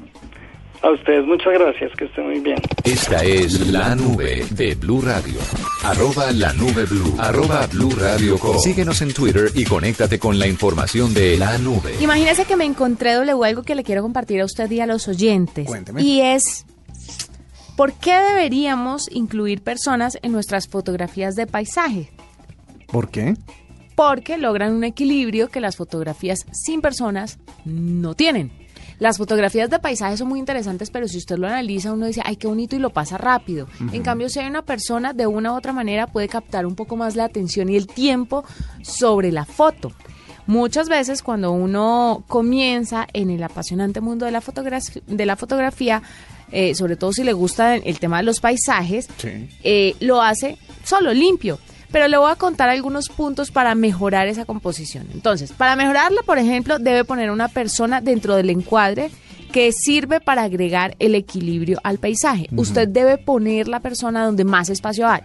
A 0.85 0.91
ustedes 0.91 1.25
muchas 1.25 1.55
gracias, 1.55 1.93
que 1.97 2.05
estén 2.05 2.27
muy 2.27 2.41
bien. 2.41 2.59
Esta 2.85 3.25
es 3.25 3.69
la 3.73 3.95
nube 3.95 4.45
de 4.51 4.75
Blue 4.75 5.01
Radio. 5.01 5.41
Arroba 5.83 6.31
la 6.31 6.53
nube 6.53 6.85
Blue. 6.85 7.15
Arroba 7.19 7.67
Blue 7.69 7.91
Radio 7.99 8.39
Com. 8.39 8.59
Síguenos 8.59 9.01
en 9.01 9.15
Twitter 9.15 9.51
y 9.55 9.65
conéctate 9.65 10.19
con 10.19 10.39
la 10.39 10.47
información 10.47 11.15
de 11.15 11.39
la 11.39 11.57
nube. 11.57 11.95
Imagínese 12.03 12.45
que 12.45 12.57
me 12.57 12.67
encontré 12.67 13.15
W 13.15 13.49
algo 13.49 13.63
que 13.63 13.75
le 13.75 13.83
quiero 13.83 14.03
compartir 14.03 14.43
a 14.43 14.45
usted 14.45 14.71
y 14.71 14.81
a 14.81 14.87
los 14.87 15.09
oyentes. 15.09 15.67
Cuénteme. 15.67 16.03
Y 16.03 16.21
es 16.21 16.67
¿por 17.79 17.95
qué 17.95 18.19
deberíamos 18.19 19.09
incluir 19.11 19.63
personas 19.63 20.19
en 20.21 20.33
nuestras 20.33 20.69
fotografías 20.69 21.35
de 21.35 21.47
paisaje? 21.47 22.11
¿Por 22.89 23.09
qué? 23.09 23.39
Porque 23.95 24.37
logran 24.37 24.75
un 24.75 24.85
equilibrio 24.85 25.49
que 25.49 25.63
las 25.63 25.77
fotografías 25.77 26.45
sin 26.53 26.83
personas 26.83 27.39
no 27.65 28.13
tienen. 28.13 28.64
Las 29.05 29.19
fotografías 29.19 29.69
de 29.69 29.79
paisaje 29.79 30.17
son 30.17 30.29
muy 30.29 30.39
interesantes, 30.39 30.89
pero 30.89 31.07
si 31.09 31.19
usted 31.19 31.37
lo 31.37 31.47
analiza, 31.47 31.93
uno 31.93 32.07
dice, 32.07 32.23
ay, 32.25 32.37
qué 32.37 32.47
bonito 32.47 32.75
y 32.75 32.79
lo 32.79 32.89
pasa 32.89 33.19
rápido. 33.19 33.67
Uh 33.79 33.85
-huh. 33.85 33.97
En 33.97 34.03
cambio, 34.03 34.31
si 34.31 34.39
hay 34.39 34.47
una 34.47 34.63
persona, 34.63 35.13
de 35.13 35.27
una 35.27 35.53
u 35.53 35.57
otra 35.57 35.75
manera 35.75 36.07
puede 36.07 36.27
captar 36.27 36.65
un 36.65 36.75
poco 36.75 36.97
más 36.97 37.15
la 37.15 37.25
atención 37.25 37.69
y 37.69 37.77
el 37.77 37.87
tiempo 37.87 38.47
sobre 38.81 39.31
la 39.31 39.45
foto. 39.45 39.93
Muchas 40.47 40.89
veces 40.89 41.23
cuando 41.23 41.53
uno 41.53 42.25
comienza 42.29 43.07
en 43.13 43.29
el 43.29 43.43
apasionante 43.43 44.01
mundo 44.01 44.25
de 44.25 44.33
la, 44.33 44.41
fotogra 44.41 44.79
de 45.07 45.27
la 45.27 45.37
fotografía, 45.37 46.01
eh, 46.51 46.75
sobre 46.75 46.97
todo 46.97 47.13
si 47.13 47.25
le 47.25 47.35
gusta 47.35 47.75
el 47.77 47.99
tema 47.99 48.17
de 48.17 48.23
los 48.23 48.41
paisajes, 48.41 49.07
sí. 49.19 49.51
eh, 49.65 49.97
lo 50.01 50.23
hace 50.23 50.57
solo, 50.83 51.13
limpio 51.13 51.59
pero 51.95 52.09
le 52.09 52.17
voy 52.19 52.29
a 52.29 52.35
contar 52.35 52.71
algunos 52.71 53.09
puntos 53.09 53.53
para 53.53 53.77
mejorar 53.77 54.27
esa 54.27 54.45
composición. 54.45 55.07
Entonces, 55.15 55.53
para 55.53 55.77
mejorarla, 55.77 56.23
por 56.27 56.39
ejemplo, 56.39 56.81
debe 56.81 57.05
poner 57.05 57.31
una 57.31 57.47
persona 57.47 58.01
dentro 58.01 58.35
del 58.35 58.51
encuadre 58.51 59.13
que 59.53 59.71
sirve 59.71 60.19
para 60.19 60.43
agregar 60.43 60.97
el 60.99 61.15
equilibrio 61.15 61.79
al 61.85 61.99
paisaje. 61.99 62.49
Uh 62.51 62.57
-huh. 62.57 62.61
Usted 62.63 62.89
debe 62.89 63.17
poner 63.17 63.69
la 63.69 63.79
persona 63.79 64.25
donde 64.25 64.43
más 64.43 64.71
espacio 64.71 65.07
hay. 65.07 65.21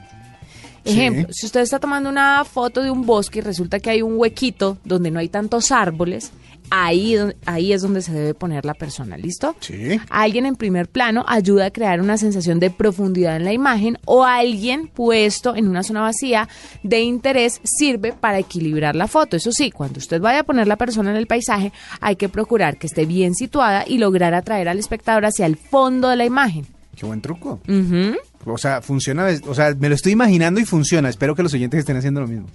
Ejemplo, 0.85 1.33
sí. 1.33 1.39
si 1.39 1.45
usted 1.47 1.61
está 1.61 1.79
tomando 1.79 2.07
una 2.07 2.45
foto 2.45 2.83
de 2.83 2.91
un 2.91 3.03
bosque 3.03 3.39
y 3.39 3.41
resulta 3.41 3.79
que 3.79 3.89
hay 3.89 4.03
un 4.03 4.13
huequito 4.15 4.77
donde 4.85 5.09
no 5.09 5.17
hay 5.17 5.27
tantos 5.27 5.71
árboles, 5.71 6.31
ahí, 6.69 7.15
ahí 7.45 7.73
es 7.73 7.81
donde 7.81 8.01
se 8.01 8.11
debe 8.11 8.33
poner 8.33 8.65
la 8.65 8.73
persona, 8.73 9.17
¿listo? 9.17 9.55
Sí. 9.59 9.99
Alguien 10.09 10.45
en 10.45 10.55
primer 10.55 10.87
plano 10.89 11.25
ayuda 11.27 11.65
a 11.65 11.71
crear 11.71 12.01
una 12.01 12.17
sensación 12.17 12.59
de 12.59 12.69
profundidad 12.69 13.35
en 13.35 13.45
la 13.45 13.53
imagen 13.53 13.97
o 14.05 14.23
alguien 14.23 14.87
puesto 14.87 15.55
en 15.55 15.67
una 15.67 15.83
zona 15.83 16.01
vacía 16.01 16.47
de 16.83 17.01
interés 17.01 17.61
sirve 17.63 18.13
para 18.13 18.39
equilibrar 18.39 18.95
la 18.95 19.07
foto. 19.07 19.37
Eso 19.37 19.51
sí, 19.51 19.71
cuando 19.71 19.99
usted 19.99 20.21
vaya 20.21 20.41
a 20.41 20.43
poner 20.43 20.67
la 20.67 20.77
persona 20.77 21.11
en 21.11 21.17
el 21.17 21.27
paisaje, 21.27 21.71
hay 22.01 22.15
que 22.15 22.29
procurar 22.29 22.77
que 22.77 22.87
esté 22.87 23.05
bien 23.05 23.35
situada 23.35 23.85
y 23.87 23.97
lograr 23.97 24.33
atraer 24.33 24.69
al 24.69 24.79
espectador 24.79 25.25
hacia 25.25 25.45
el 25.45 25.57
fondo 25.57 26.09
de 26.09 26.15
la 26.15 26.25
imagen. 26.25 26.65
Qué 26.95 27.05
buen 27.05 27.21
truco. 27.21 27.61
Uh 27.67 27.71
-huh. 27.71 28.17
O 28.45 28.57
sea, 28.57 28.81
funciona, 28.81 29.27
o 29.47 29.53
sea, 29.53 29.73
me 29.77 29.89
lo 29.89 29.95
estoy 29.95 30.13
imaginando 30.13 30.59
y 30.59 30.65
funciona. 30.65 31.09
Espero 31.09 31.35
que 31.35 31.43
los 31.43 31.53
oyentes 31.53 31.79
estén 31.79 31.97
haciendo 31.97 32.21
lo 32.21 32.27
mismo. 32.27 32.47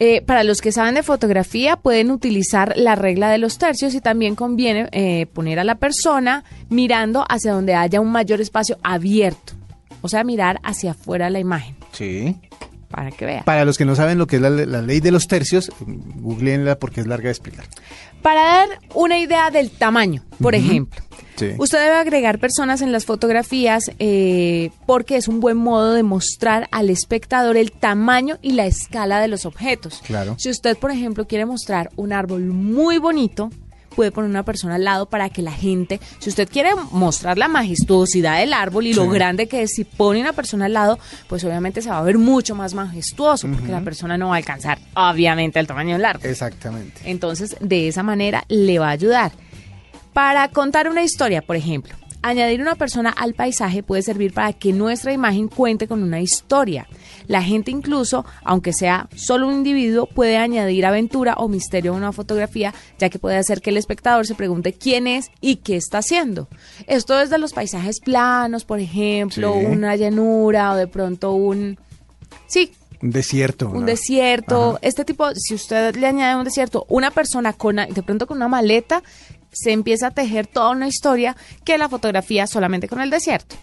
Eh, 0.00 0.22
para 0.22 0.42
los 0.42 0.60
que 0.60 0.72
saben 0.72 0.94
de 0.94 1.02
fotografía 1.02 1.76
pueden 1.76 2.10
utilizar 2.10 2.74
la 2.76 2.96
regla 2.96 3.30
de 3.30 3.38
los 3.38 3.58
tercios 3.58 3.94
y 3.94 4.00
también 4.00 4.34
conviene 4.34 4.88
eh, 4.92 5.26
poner 5.26 5.60
a 5.60 5.64
la 5.64 5.76
persona 5.76 6.44
mirando 6.68 7.24
hacia 7.28 7.52
donde 7.52 7.74
haya 7.74 8.00
un 8.00 8.10
mayor 8.10 8.40
espacio 8.40 8.78
abierto, 8.82 9.52
o 10.02 10.08
sea, 10.08 10.24
mirar 10.24 10.60
hacia 10.64 10.92
afuera 10.92 11.30
la 11.30 11.38
imagen. 11.38 11.76
Sí. 11.92 12.36
Para 12.90 13.10
que 13.10 13.24
vea. 13.26 13.42
Para 13.44 13.64
los 13.64 13.78
que 13.78 13.84
no 13.84 13.96
saben 13.96 14.18
lo 14.18 14.26
que 14.26 14.36
es 14.36 14.42
la, 14.42 14.50
la 14.50 14.82
ley 14.82 15.00
de 15.00 15.10
los 15.10 15.26
tercios, 15.26 15.72
googleenla 15.80 16.78
porque 16.78 17.00
es 17.00 17.06
larga 17.06 17.24
de 17.24 17.30
explicar. 17.30 17.64
Para 18.24 18.42
dar 18.42 18.68
una 18.94 19.18
idea 19.18 19.50
del 19.50 19.70
tamaño, 19.70 20.24
por 20.40 20.54
uh 20.54 20.56
-huh. 20.56 20.60
ejemplo, 20.60 21.02
Sí. 21.36 21.50
Usted 21.58 21.78
debe 21.78 21.96
agregar 21.96 22.38
personas 22.38 22.80
en 22.80 22.92
las 22.92 23.04
fotografías 23.06 23.90
eh, 23.98 24.70
porque 24.86 25.16
es 25.16 25.26
un 25.26 25.40
buen 25.40 25.56
modo 25.56 25.92
de 25.92 26.04
mostrar 26.04 26.68
al 26.70 26.90
espectador 26.90 27.56
el 27.56 27.72
tamaño 27.72 28.38
y 28.40 28.52
la 28.52 28.66
escala 28.66 29.18
de 29.18 29.26
los 29.26 29.44
objetos. 29.44 30.00
Claro. 30.06 30.36
Si 30.38 30.48
usted, 30.48 30.76
por 30.76 30.92
ejemplo, 30.92 31.26
quiere 31.26 31.44
mostrar 31.44 31.90
un 31.96 32.12
árbol 32.12 32.44
muy 32.44 32.98
bonito, 32.98 33.50
puede 33.94 34.12
poner 34.12 34.30
una 34.30 34.42
persona 34.42 34.74
al 34.74 34.84
lado 34.84 35.06
para 35.06 35.30
que 35.30 35.42
la 35.42 35.52
gente, 35.52 36.00
si 36.18 36.28
usted 36.28 36.48
quiere 36.48 36.70
mostrar 36.90 37.38
la 37.38 37.48
majestuosidad 37.48 38.38
del 38.38 38.52
árbol 38.52 38.86
y 38.86 38.94
lo 38.94 39.08
grande 39.08 39.46
que 39.46 39.62
es, 39.62 39.72
si 39.74 39.84
pone 39.84 40.20
una 40.20 40.32
persona 40.32 40.66
al 40.66 40.72
lado, 40.72 40.98
pues 41.28 41.44
obviamente 41.44 41.82
se 41.82 41.90
va 41.90 41.98
a 41.98 42.02
ver 42.02 42.18
mucho 42.18 42.54
más 42.54 42.74
majestuoso, 42.74 43.48
porque 43.48 43.70
la 43.70 43.80
persona 43.80 44.18
no 44.18 44.28
va 44.28 44.34
a 44.34 44.38
alcanzar, 44.38 44.78
obviamente, 44.94 45.58
el 45.58 45.66
tamaño 45.66 45.96
del 45.96 46.04
árbol. 46.04 46.26
Exactamente. 46.26 47.00
Entonces, 47.04 47.56
de 47.60 47.88
esa 47.88 48.02
manera 48.02 48.44
le 48.48 48.78
va 48.78 48.88
a 48.88 48.92
ayudar. 48.92 49.32
Para 50.12 50.48
contar 50.48 50.88
una 50.88 51.02
historia, 51.02 51.42
por 51.42 51.56
ejemplo, 51.56 51.94
añadir 52.22 52.60
una 52.60 52.74
persona 52.74 53.10
al 53.10 53.34
paisaje 53.34 53.82
puede 53.82 54.02
servir 54.02 54.32
para 54.32 54.52
que 54.52 54.72
nuestra 54.72 55.12
imagen 55.12 55.48
cuente 55.48 55.86
con 55.86 56.02
una 56.02 56.20
historia. 56.20 56.86
La 57.26 57.42
gente 57.42 57.70
incluso, 57.70 58.24
aunque 58.44 58.72
sea 58.72 59.08
solo 59.16 59.48
un 59.48 59.54
individuo, 59.54 60.06
puede 60.06 60.36
añadir 60.36 60.84
aventura 60.86 61.34
o 61.34 61.48
misterio 61.48 61.92
a 61.92 61.96
una 61.96 62.12
fotografía, 62.12 62.74
ya 62.98 63.08
que 63.10 63.18
puede 63.18 63.36
hacer 63.36 63.60
que 63.60 63.70
el 63.70 63.76
espectador 63.76 64.26
se 64.26 64.34
pregunte 64.34 64.72
quién 64.72 65.06
es 65.06 65.30
y 65.40 65.56
qué 65.56 65.76
está 65.76 65.98
haciendo. 65.98 66.48
Esto 66.86 67.18
es 67.20 67.30
de 67.30 67.38
los 67.38 67.52
paisajes 67.52 68.00
planos, 68.00 68.64
por 68.64 68.80
ejemplo, 68.80 69.54
Sí. 69.58 69.64
una 69.66 69.96
llanura 69.96 70.72
o 70.72 70.76
de 70.76 70.86
pronto 70.86 71.32
un... 71.32 71.78
Sí, 72.46 72.72
Un 73.02 73.10
desierto. 73.10 73.68
un 73.68 73.80
¿no? 73.80 73.86
desierto, 73.86 74.70
Ajá. 74.70 74.78
este 74.82 75.04
tipo, 75.04 75.34
si 75.34 75.54
usted 75.54 75.96
le 75.96 76.06
añade 76.06 76.36
un 76.36 76.44
desierto, 76.44 76.84
una 76.88 77.10
persona 77.10 77.52
con 77.52 77.76
de 77.76 78.02
pronto 78.02 78.26
con 78.26 78.36
una 78.38 78.48
maleta, 78.48 79.02
se 79.52 79.70
empieza 79.72 80.08
a 80.08 80.10
tejer 80.10 80.46
toda 80.46 80.70
una 80.70 80.88
historia 80.88 81.36
que 81.64 81.78
la 81.78 81.88
fotografía 81.88 82.46
solamente 82.46 82.88
con 82.88 83.00
el 83.00 83.10
desierto. 83.10 83.56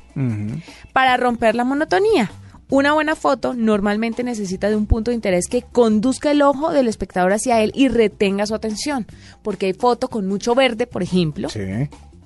Para 0.94 1.18
romper 1.18 1.56
la 1.56 1.64
monotonía. 1.66 2.32
Una 2.72 2.94
buena 2.94 3.16
foto 3.16 3.54
normalmente 3.54 4.24
necesita 4.24 4.70
de 4.70 4.76
un 4.78 4.88
punto 4.88 5.12
de 5.12 5.16
interés 5.16 5.48
que 5.48 5.62
conduzca 5.62 6.32
el 6.32 6.42
ojo 6.42 6.72
del 6.72 6.88
espectador 6.88 7.34
hacia 7.34 7.62
él 7.62 7.72
y 7.76 7.90
retenga 7.90 8.48
su 8.48 8.56
atención. 8.56 9.06
Porque 9.44 9.68
hay 9.68 9.74
foto 9.74 10.08
con 10.08 10.26
mucho 10.26 10.56
verde, 10.56 10.88
por 10.88 11.04
ejemplo, 11.04 11.50
Sí. 11.50 11.60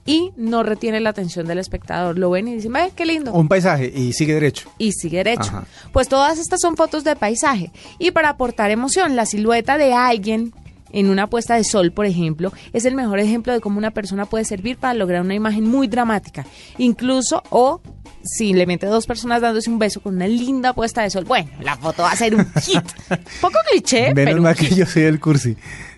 y 0.06 0.32
no 0.38 0.62
retiene 0.62 1.00
la 1.00 1.10
atención 1.10 1.48
del 1.48 1.58
espectador. 1.58 2.20
Lo 2.20 2.30
ven 2.30 2.48
y 2.48 2.54
dicen, 2.56 2.76
¡ay, 2.76 2.92
qué 2.96 3.08
lindo! 3.08 3.34
Un 3.34 3.48
paisaje 3.48 3.92
y 3.94 4.14
sigue 4.14 4.36
derecho. 4.36 4.70
y 4.78 4.92
sigue 4.92 5.18
derecho. 5.18 5.42
Ajá. 5.50 5.66
Pues 5.92 6.08
todas 6.08 6.38
estas 6.38 6.62
son 6.62 6.78
fotos 6.78 7.04
de 7.04 7.16
paisaje. 7.16 7.72
Y 7.98 8.12
para 8.12 8.30
aportar 8.30 8.70
emoción, 8.70 9.16
la 9.16 9.26
silueta 9.26 9.80
de 9.80 9.94
alguien 9.94 10.54
en 10.92 11.10
una 11.10 11.28
puesta 11.28 11.56
de 11.56 11.64
sol, 11.64 11.92
por 11.92 12.06
ejemplo, 12.06 12.52
es 12.74 12.86
el 12.86 12.96
mejor 12.96 13.20
ejemplo 13.20 13.52
de 13.54 13.60
cómo 13.62 13.78
una 13.78 13.92
persona 13.92 14.26
puede 14.26 14.46
servir 14.46 14.78
para 14.78 14.94
lograr 14.94 15.22
una 15.22 15.36
imagen 15.36 15.68
muy 15.68 15.88
dramática. 15.88 16.46
Incluso, 16.78 17.44
o 17.50 17.82
simplemente 18.24 18.88
dos 18.88 19.06
personas 19.06 19.42
dándose 19.42 19.70
un 19.70 19.78
beso 19.80 20.02
con 20.02 20.16
una 20.16 20.28
linda 20.28 20.74
puesta 20.74 21.02
de 21.04 21.10
sol. 21.10 21.26
Bueno, 21.26 21.50
la 21.62 21.76
foto 21.78 22.04
va 22.04 22.12
a 22.12 22.16
ser 22.16 22.36
un 22.36 22.46
hit. 22.62 22.84
Poco 23.42 23.58
cliché, 23.70 24.14
Menos 24.14 24.34
pero 24.34 24.42
un 24.42 24.54
que 24.56 24.66
hit. 24.66 24.78
yo 24.78 24.86
soy 24.86 25.04
el 25.04 25.20
cursi. 25.20 25.56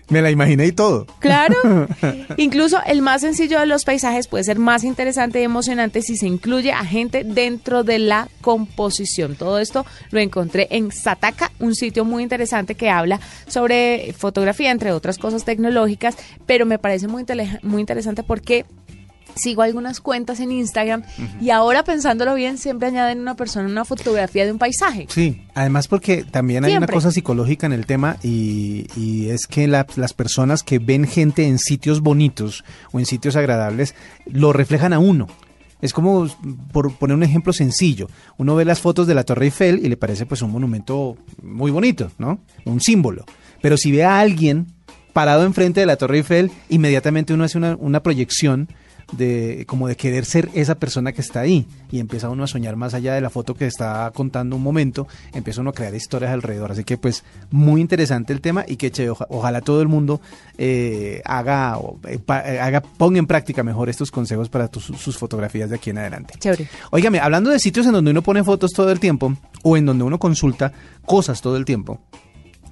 Me 0.08 0.22
la 0.22 0.30
imaginé 0.30 0.66
y 0.66 0.72
todo. 0.72 1.06
Claro. 1.18 1.56
Incluso 2.36 2.78
el 2.86 3.02
más 3.02 3.20
sencillo 3.20 3.60
de 3.60 3.66
los 3.66 3.84
paisajes 3.84 4.26
puede 4.26 4.44
ser 4.44 4.58
más 4.58 4.84
interesante 4.84 5.40
y 5.40 5.44
emocionante 5.44 6.02
si 6.02 6.16
se 6.16 6.26
incluye 6.26 6.72
a 6.72 6.84
gente 6.84 7.24
dentro 7.24 7.84
de 7.84 7.98
la 7.98 8.28
composición. 8.40 9.36
Todo 9.36 9.58
esto 9.58 9.84
lo 10.10 10.20
encontré 10.20 10.68
en 10.70 10.90
Sataka, 10.92 11.52
un 11.58 11.74
sitio 11.74 12.04
muy 12.04 12.22
interesante 12.22 12.74
que 12.74 12.88
habla 12.90 13.20
sobre 13.46 14.14
fotografía, 14.16 14.70
entre 14.70 14.92
otras 14.92 15.18
cosas 15.18 15.44
tecnológicas, 15.44 16.16
pero 16.46 16.64
me 16.64 16.78
parece 16.78 17.06
muy, 17.06 17.24
muy 17.62 17.80
interesante 17.80 18.22
porque 18.22 18.64
sigo 19.34 19.62
algunas 19.62 20.00
cuentas 20.00 20.40
en 20.40 20.50
Instagram 20.52 21.02
y 21.40 21.50
ahora 21.50 21.84
pensándolo 21.84 22.34
bien 22.34 22.58
siempre 22.58 22.88
añaden 22.88 23.20
una 23.20 23.36
persona 23.36 23.68
una 23.68 23.84
fotografía 23.84 24.44
de 24.44 24.52
un 24.52 24.58
paisaje. 24.58 25.06
Sí, 25.08 25.42
además 25.54 25.88
porque 25.88 26.24
también 26.24 26.64
hay 26.64 26.70
Siempre. 26.72 26.92
una 26.92 26.94
cosa 26.94 27.12
psicológica 27.12 27.66
en 27.66 27.72
el 27.72 27.86
tema 27.86 28.16
y, 28.22 28.86
y 28.96 29.28
es 29.30 29.46
que 29.46 29.68
la- 29.68 29.86
las 29.96 30.12
personas 30.12 30.62
que 30.62 30.78
ven 30.78 31.06
gente 31.06 31.46
en 31.46 31.58
sitios 31.58 32.00
bonitos 32.00 32.64
o 32.92 32.98
en 32.98 33.06
sitios 33.06 33.36
agradables 33.36 33.94
lo 34.26 34.52
reflejan 34.52 34.92
a 34.92 34.98
uno. 34.98 35.26
Es 35.80 35.92
como, 35.92 36.26
por 36.72 36.92
poner 36.96 37.16
un 37.16 37.22
ejemplo 37.22 37.52
sencillo, 37.52 38.08
uno 38.36 38.56
ve 38.56 38.64
las 38.64 38.80
fotos 38.80 39.06
de 39.06 39.14
la 39.14 39.22
Torre 39.22 39.44
Eiffel 39.46 39.78
y 39.84 39.88
le 39.88 39.96
parece 39.96 40.26
pues 40.26 40.42
un 40.42 40.50
monumento 40.50 41.16
muy 41.40 41.70
bonito, 41.70 42.10
¿no? 42.18 42.40
Un 42.64 42.80
símbolo. 42.80 43.24
Pero 43.62 43.76
si 43.76 43.92
ve 43.92 44.02
a 44.02 44.18
alguien 44.18 44.66
parado 45.12 45.44
enfrente 45.44 45.78
de 45.78 45.86
la 45.86 45.94
Torre 45.96 46.16
Eiffel, 46.18 46.50
inmediatamente 46.68 47.32
uno 47.32 47.44
hace 47.44 47.58
una, 47.58 47.76
una 47.76 48.02
proyección 48.02 48.68
de 49.12 49.64
como 49.66 49.88
de 49.88 49.96
querer 49.96 50.24
ser 50.26 50.50
esa 50.52 50.74
persona 50.74 51.12
que 51.12 51.22
está 51.22 51.40
ahí 51.40 51.66
y 51.90 51.98
empieza 51.98 52.28
uno 52.28 52.44
a 52.44 52.46
soñar 52.46 52.76
más 52.76 52.92
allá 52.92 53.14
de 53.14 53.22
la 53.22 53.30
foto 53.30 53.54
que 53.54 53.66
está 53.66 54.10
contando 54.14 54.56
un 54.56 54.62
momento, 54.62 55.08
empieza 55.32 55.62
uno 55.62 55.70
a 55.70 55.72
crear 55.72 55.94
historias 55.94 56.30
alrededor, 56.30 56.72
así 56.72 56.84
que 56.84 56.98
pues 56.98 57.24
muy 57.50 57.80
interesante 57.80 58.34
el 58.34 58.40
tema 58.42 58.66
y 58.68 58.76
que 58.76 58.90
che, 58.90 59.08
oja- 59.08 59.26
ojalá 59.30 59.62
todo 59.62 59.80
el 59.80 59.88
mundo 59.88 60.20
eh, 60.58 61.22
haga, 61.24 61.78
o, 61.78 61.98
eh, 62.06 62.18
pa- 62.18 62.40
eh, 62.46 62.60
haga 62.60 62.82
ponga 62.82 63.18
en 63.18 63.26
práctica 63.26 63.62
mejor 63.62 63.88
estos 63.88 64.10
consejos 64.10 64.48
para 64.50 64.68
sus 64.72 65.16
fotografías 65.16 65.70
de 65.70 65.76
aquí 65.76 65.88
en 65.90 65.98
adelante. 65.98 66.34
Chévere. 66.38 66.68
Óigame, 66.90 67.18
hablando 67.20 67.48
de 67.50 67.58
sitios 67.58 67.86
en 67.86 67.92
donde 67.92 68.10
uno 68.10 68.22
pone 68.22 68.44
fotos 68.44 68.72
todo 68.72 68.92
el 68.92 69.00
tiempo 69.00 69.34
o 69.62 69.76
en 69.78 69.86
donde 69.86 70.04
uno 70.04 70.18
consulta 70.18 70.72
cosas 71.06 71.40
todo 71.40 71.56
el 71.56 71.64
tiempo, 71.64 71.98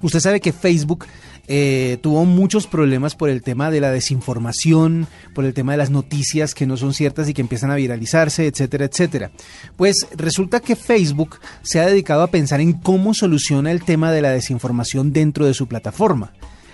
usted 0.03 0.19
sabe 0.19 0.39
que 0.39 0.53
Facebook 0.53 1.05
eh, 1.47 1.97
tuvo 2.01 2.25
muchos 2.25 2.67
problemas 2.67 3.15
por 3.15 3.29
el 3.29 3.41
tema 3.41 3.71
de 3.71 3.79
la 3.79 3.91
desinformación, 3.91 5.07
por 5.33 5.45
el 5.45 5.53
tema 5.53 5.71
de 5.71 5.77
las 5.77 5.89
noticias 5.89 6.53
que 6.53 6.65
no 6.65 6.75
son 6.75 6.93
ciertas 6.93 7.29
y 7.29 7.33
que 7.33 7.41
empiezan 7.41 7.71
a 7.71 7.75
viralizarse, 7.75 8.47
etcétera, 8.47 8.85
etcétera. 8.85 9.31
Pues 9.77 10.07
resulta 10.15 10.59
que 10.59 10.75
Facebook 10.75 11.39
se 11.61 11.79
ha 11.79 11.85
dedicado 11.85 12.21
a 12.21 12.27
pensar 12.27 12.59
en 12.59 12.73
cómo 12.73 13.13
soluciona 13.13 13.71
el 13.71 13.83
tema 13.83 14.11
de 14.11 14.21
la 14.21 14.31
desinformación 14.31 15.13
dentro 15.13 15.45
de 15.45 15.53
su 15.53 15.67
plataforma. 15.67 16.33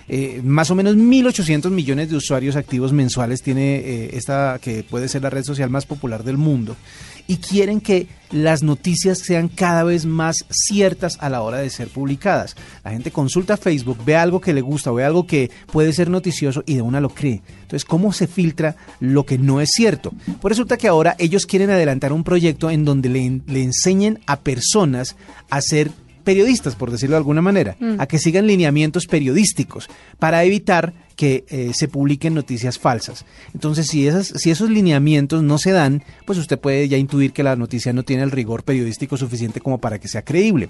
Eh, 0.09 0.41
más 0.43 0.69
o 0.69 0.75
menos 0.75 0.97
1.800 0.97 1.69
millones 1.69 2.09
de 2.09 2.17
usuarios 2.17 2.57
activos 2.57 2.91
mensuales 2.91 3.41
tiene 3.41 3.75
eh, 3.75 4.09
esta 4.13 4.59
que 4.61 4.83
puede 4.83 5.07
ser 5.07 5.21
la 5.21 5.29
red 5.29 5.43
social 5.43 5.69
más 5.69 5.85
popular 5.85 6.25
del 6.25 6.37
mundo 6.37 6.75
y 7.27 7.37
quieren 7.37 7.81
que 7.81 8.07
las 8.31 8.63
noticias 8.63 9.19
sean 9.19 9.47
cada 9.47 9.83
vez 9.83 10.05
más 10.05 10.45
ciertas 10.49 11.17
a 11.21 11.29
la 11.29 11.41
hora 11.41 11.59
de 11.59 11.69
ser 11.69 11.87
publicadas. 11.87 12.55
La 12.83 12.91
gente 12.91 13.11
consulta 13.11 13.57
Facebook, 13.57 13.99
ve 14.03 14.15
algo 14.15 14.41
que 14.41 14.53
le 14.53 14.61
gusta, 14.61 14.91
ve 14.91 15.03
algo 15.03 15.27
que 15.27 15.51
puede 15.71 15.93
ser 15.93 16.09
noticioso 16.09 16.63
y 16.65 16.75
de 16.75 16.81
una 16.81 16.99
lo 16.99 17.09
cree. 17.09 17.41
Entonces, 17.61 17.85
¿cómo 17.85 18.11
se 18.11 18.27
filtra 18.27 18.75
lo 18.99 19.25
que 19.25 19.37
no 19.37 19.61
es 19.61 19.69
cierto? 19.71 20.11
Pues 20.41 20.51
resulta 20.51 20.77
que 20.77 20.87
ahora 20.87 21.15
ellos 21.19 21.45
quieren 21.45 21.69
adelantar 21.69 22.11
un 22.11 22.23
proyecto 22.23 22.69
en 22.69 22.85
donde 22.85 23.09
le, 23.09 23.41
le 23.45 23.63
enseñen 23.63 24.19
a 24.25 24.39
personas 24.39 25.15
a 25.49 25.61
ser 25.61 25.91
periodistas, 26.23 26.75
por 26.75 26.91
decirlo 26.91 27.15
de 27.15 27.17
alguna 27.17 27.41
manera, 27.41 27.75
a 27.97 28.07
que 28.07 28.17
sigan 28.17 28.47
lineamientos 28.47 29.07
periodísticos 29.07 29.89
para 30.19 30.43
evitar 30.43 30.93
que 31.15 31.45
eh, 31.49 31.71
se 31.73 31.87
publiquen 31.87 32.33
noticias 32.33 32.79
falsas. 32.79 33.25
Entonces, 33.53 33.87
si, 33.87 34.07
esas, 34.07 34.27
si 34.27 34.51
esos 34.51 34.69
lineamientos 34.69 35.43
no 35.43 35.57
se 35.57 35.71
dan, 35.71 36.03
pues 36.25 36.37
usted 36.37 36.59
puede 36.59 36.87
ya 36.87 36.97
intuir 36.97 37.33
que 37.33 37.43
la 37.43 37.55
noticia 37.55 37.93
no 37.93 38.03
tiene 38.03 38.23
el 38.23 38.31
rigor 38.31 38.63
periodístico 38.63 39.17
suficiente 39.17 39.61
como 39.61 39.79
para 39.79 39.99
que 39.99 40.07
sea 40.07 40.23
creíble. 40.23 40.69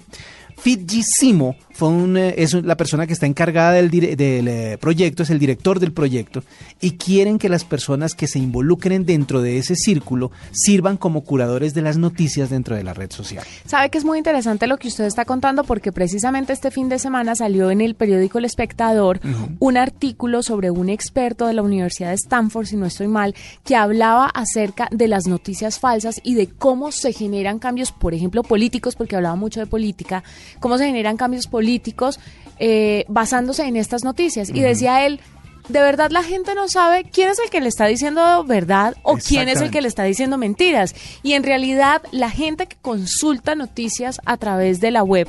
Fitgisimo 0.56 1.56
fue 1.72 1.88
un, 1.88 2.16
eh, 2.16 2.34
es 2.38 2.54
la 2.54 2.76
persona 2.76 3.06
que 3.06 3.12
está 3.12 3.26
encargada 3.26 3.72
del, 3.72 3.90
del 3.90 4.48
eh, 4.48 4.78
proyecto, 4.80 5.24
es 5.24 5.30
el 5.30 5.38
director 5.38 5.80
del 5.80 5.92
proyecto, 5.92 6.44
y 6.80 6.92
quieren 6.92 7.38
que 7.38 7.48
las 7.48 7.64
personas 7.64 8.14
que 8.14 8.28
se 8.28 8.38
involucren 8.38 9.04
dentro 9.04 9.42
de 9.42 9.58
ese 9.58 9.74
círculo 9.74 10.30
sirvan 10.52 10.96
como 10.96 11.24
curadores 11.24 11.74
de 11.74 11.82
las 11.82 11.96
noticias 11.96 12.50
dentro 12.50 12.76
de 12.76 12.84
la 12.84 12.94
red 12.94 13.10
social. 13.10 13.44
Sabe 13.66 13.90
que 13.90 13.98
es 13.98 14.04
muy 14.04 14.18
interesante 14.18 14.66
lo 14.66 14.76
que 14.76 14.88
usted 14.88 15.04
está 15.04 15.24
contando 15.24 15.64
porque 15.64 15.92
precisamente 15.92 16.52
este 16.52 16.70
fin 16.70 16.88
de 16.88 16.98
semana 16.98 17.34
salió 17.34 17.70
en 17.70 17.80
el 17.80 17.94
periódico 17.94 18.38
El 18.38 18.44
Espectador 18.44 19.20
un 19.58 19.76
artículo 19.76 20.33
sobre 20.42 20.70
un 20.70 20.88
experto 20.88 21.46
de 21.46 21.54
la 21.54 21.62
Universidad 21.62 22.08
de 22.08 22.14
Stanford, 22.14 22.66
si 22.66 22.76
no 22.76 22.86
estoy 22.86 23.08
mal, 23.08 23.34
que 23.64 23.76
hablaba 23.76 24.26
acerca 24.26 24.88
de 24.90 25.08
las 25.08 25.26
noticias 25.26 25.78
falsas 25.78 26.20
y 26.22 26.34
de 26.34 26.48
cómo 26.48 26.92
se 26.92 27.12
generan 27.12 27.58
cambios, 27.58 27.92
por 27.92 28.14
ejemplo, 28.14 28.42
políticos, 28.42 28.96
porque 28.96 29.16
hablaba 29.16 29.36
mucho 29.36 29.60
de 29.60 29.66
política, 29.66 30.22
cómo 30.60 30.78
se 30.78 30.86
generan 30.86 31.16
cambios 31.16 31.46
políticos 31.46 32.18
eh, 32.58 33.04
basándose 33.08 33.64
en 33.64 33.76
estas 33.76 34.04
noticias. 34.04 34.50
Y 34.50 34.60
decía 34.60 35.06
él, 35.06 35.20
de 35.68 35.80
verdad 35.80 36.10
la 36.10 36.22
gente 36.22 36.54
no 36.54 36.68
sabe 36.68 37.04
quién 37.04 37.30
es 37.30 37.38
el 37.38 37.50
que 37.50 37.60
le 37.60 37.68
está 37.68 37.86
diciendo 37.86 38.44
verdad 38.44 38.94
o 39.02 39.16
quién 39.16 39.48
es 39.48 39.60
el 39.60 39.70
que 39.70 39.80
le 39.80 39.88
está 39.88 40.04
diciendo 40.04 40.38
mentiras. 40.38 40.94
Y 41.22 41.32
en 41.32 41.42
realidad 41.42 42.02
la 42.12 42.30
gente 42.30 42.66
que 42.66 42.76
consulta 42.80 43.54
noticias 43.54 44.20
a 44.26 44.36
través 44.36 44.80
de 44.80 44.90
la 44.90 45.02
web 45.02 45.28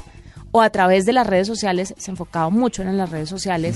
o 0.51 0.61
a 0.61 0.69
través 0.69 1.05
de 1.05 1.13
las 1.13 1.27
redes 1.27 1.47
sociales, 1.47 1.93
se 1.97 2.11
enfocaba 2.11 2.49
mucho 2.49 2.81
en 2.81 2.97
las 2.97 3.09
redes 3.09 3.27
sociales, 3.27 3.75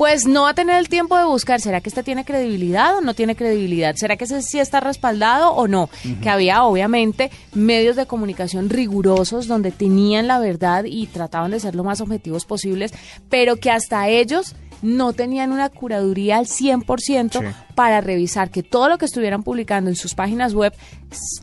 pues 0.00 0.26
no 0.26 0.44
va 0.44 0.48
a 0.48 0.54
tener 0.54 0.78
el 0.78 0.88
tiempo 0.88 1.18
de 1.18 1.26
buscar, 1.26 1.60
¿será 1.60 1.82
que 1.82 1.90
este 1.90 2.02
tiene 2.02 2.24
credibilidad 2.24 2.96
o 2.96 3.00
no 3.02 3.12
tiene 3.12 3.36
credibilidad? 3.36 3.94
¿Será 3.96 4.16
que 4.16 4.24
ese 4.24 4.40
sí 4.40 4.58
está 4.58 4.80
respaldado 4.80 5.52
o 5.52 5.68
no? 5.68 5.90
Que 6.22 6.30
había 6.30 6.64
obviamente 6.64 7.30
medios 7.52 7.96
de 7.96 8.06
comunicación 8.06 8.70
rigurosos 8.70 9.46
donde 9.46 9.72
tenían 9.72 10.26
la 10.26 10.38
verdad 10.38 10.84
y 10.86 11.06
trataban 11.06 11.50
de 11.50 11.60
ser 11.60 11.74
lo 11.74 11.84
más 11.84 12.00
objetivos 12.00 12.46
posibles, 12.46 12.94
pero 13.28 13.56
que 13.56 13.70
hasta 13.70 14.08
ellos 14.08 14.54
no 14.80 15.12
tenían 15.12 15.52
una 15.52 15.68
curaduría 15.68 16.38
al 16.38 16.46
100% 16.46 17.40
Sí. 17.40 17.46
para 17.74 18.00
revisar 18.00 18.48
que 18.50 18.62
todo 18.62 18.88
lo 18.88 18.96
que 18.96 19.04
estuvieran 19.04 19.42
publicando 19.42 19.90
en 19.90 19.96
sus 19.96 20.14
páginas 20.14 20.54
web 20.54 20.72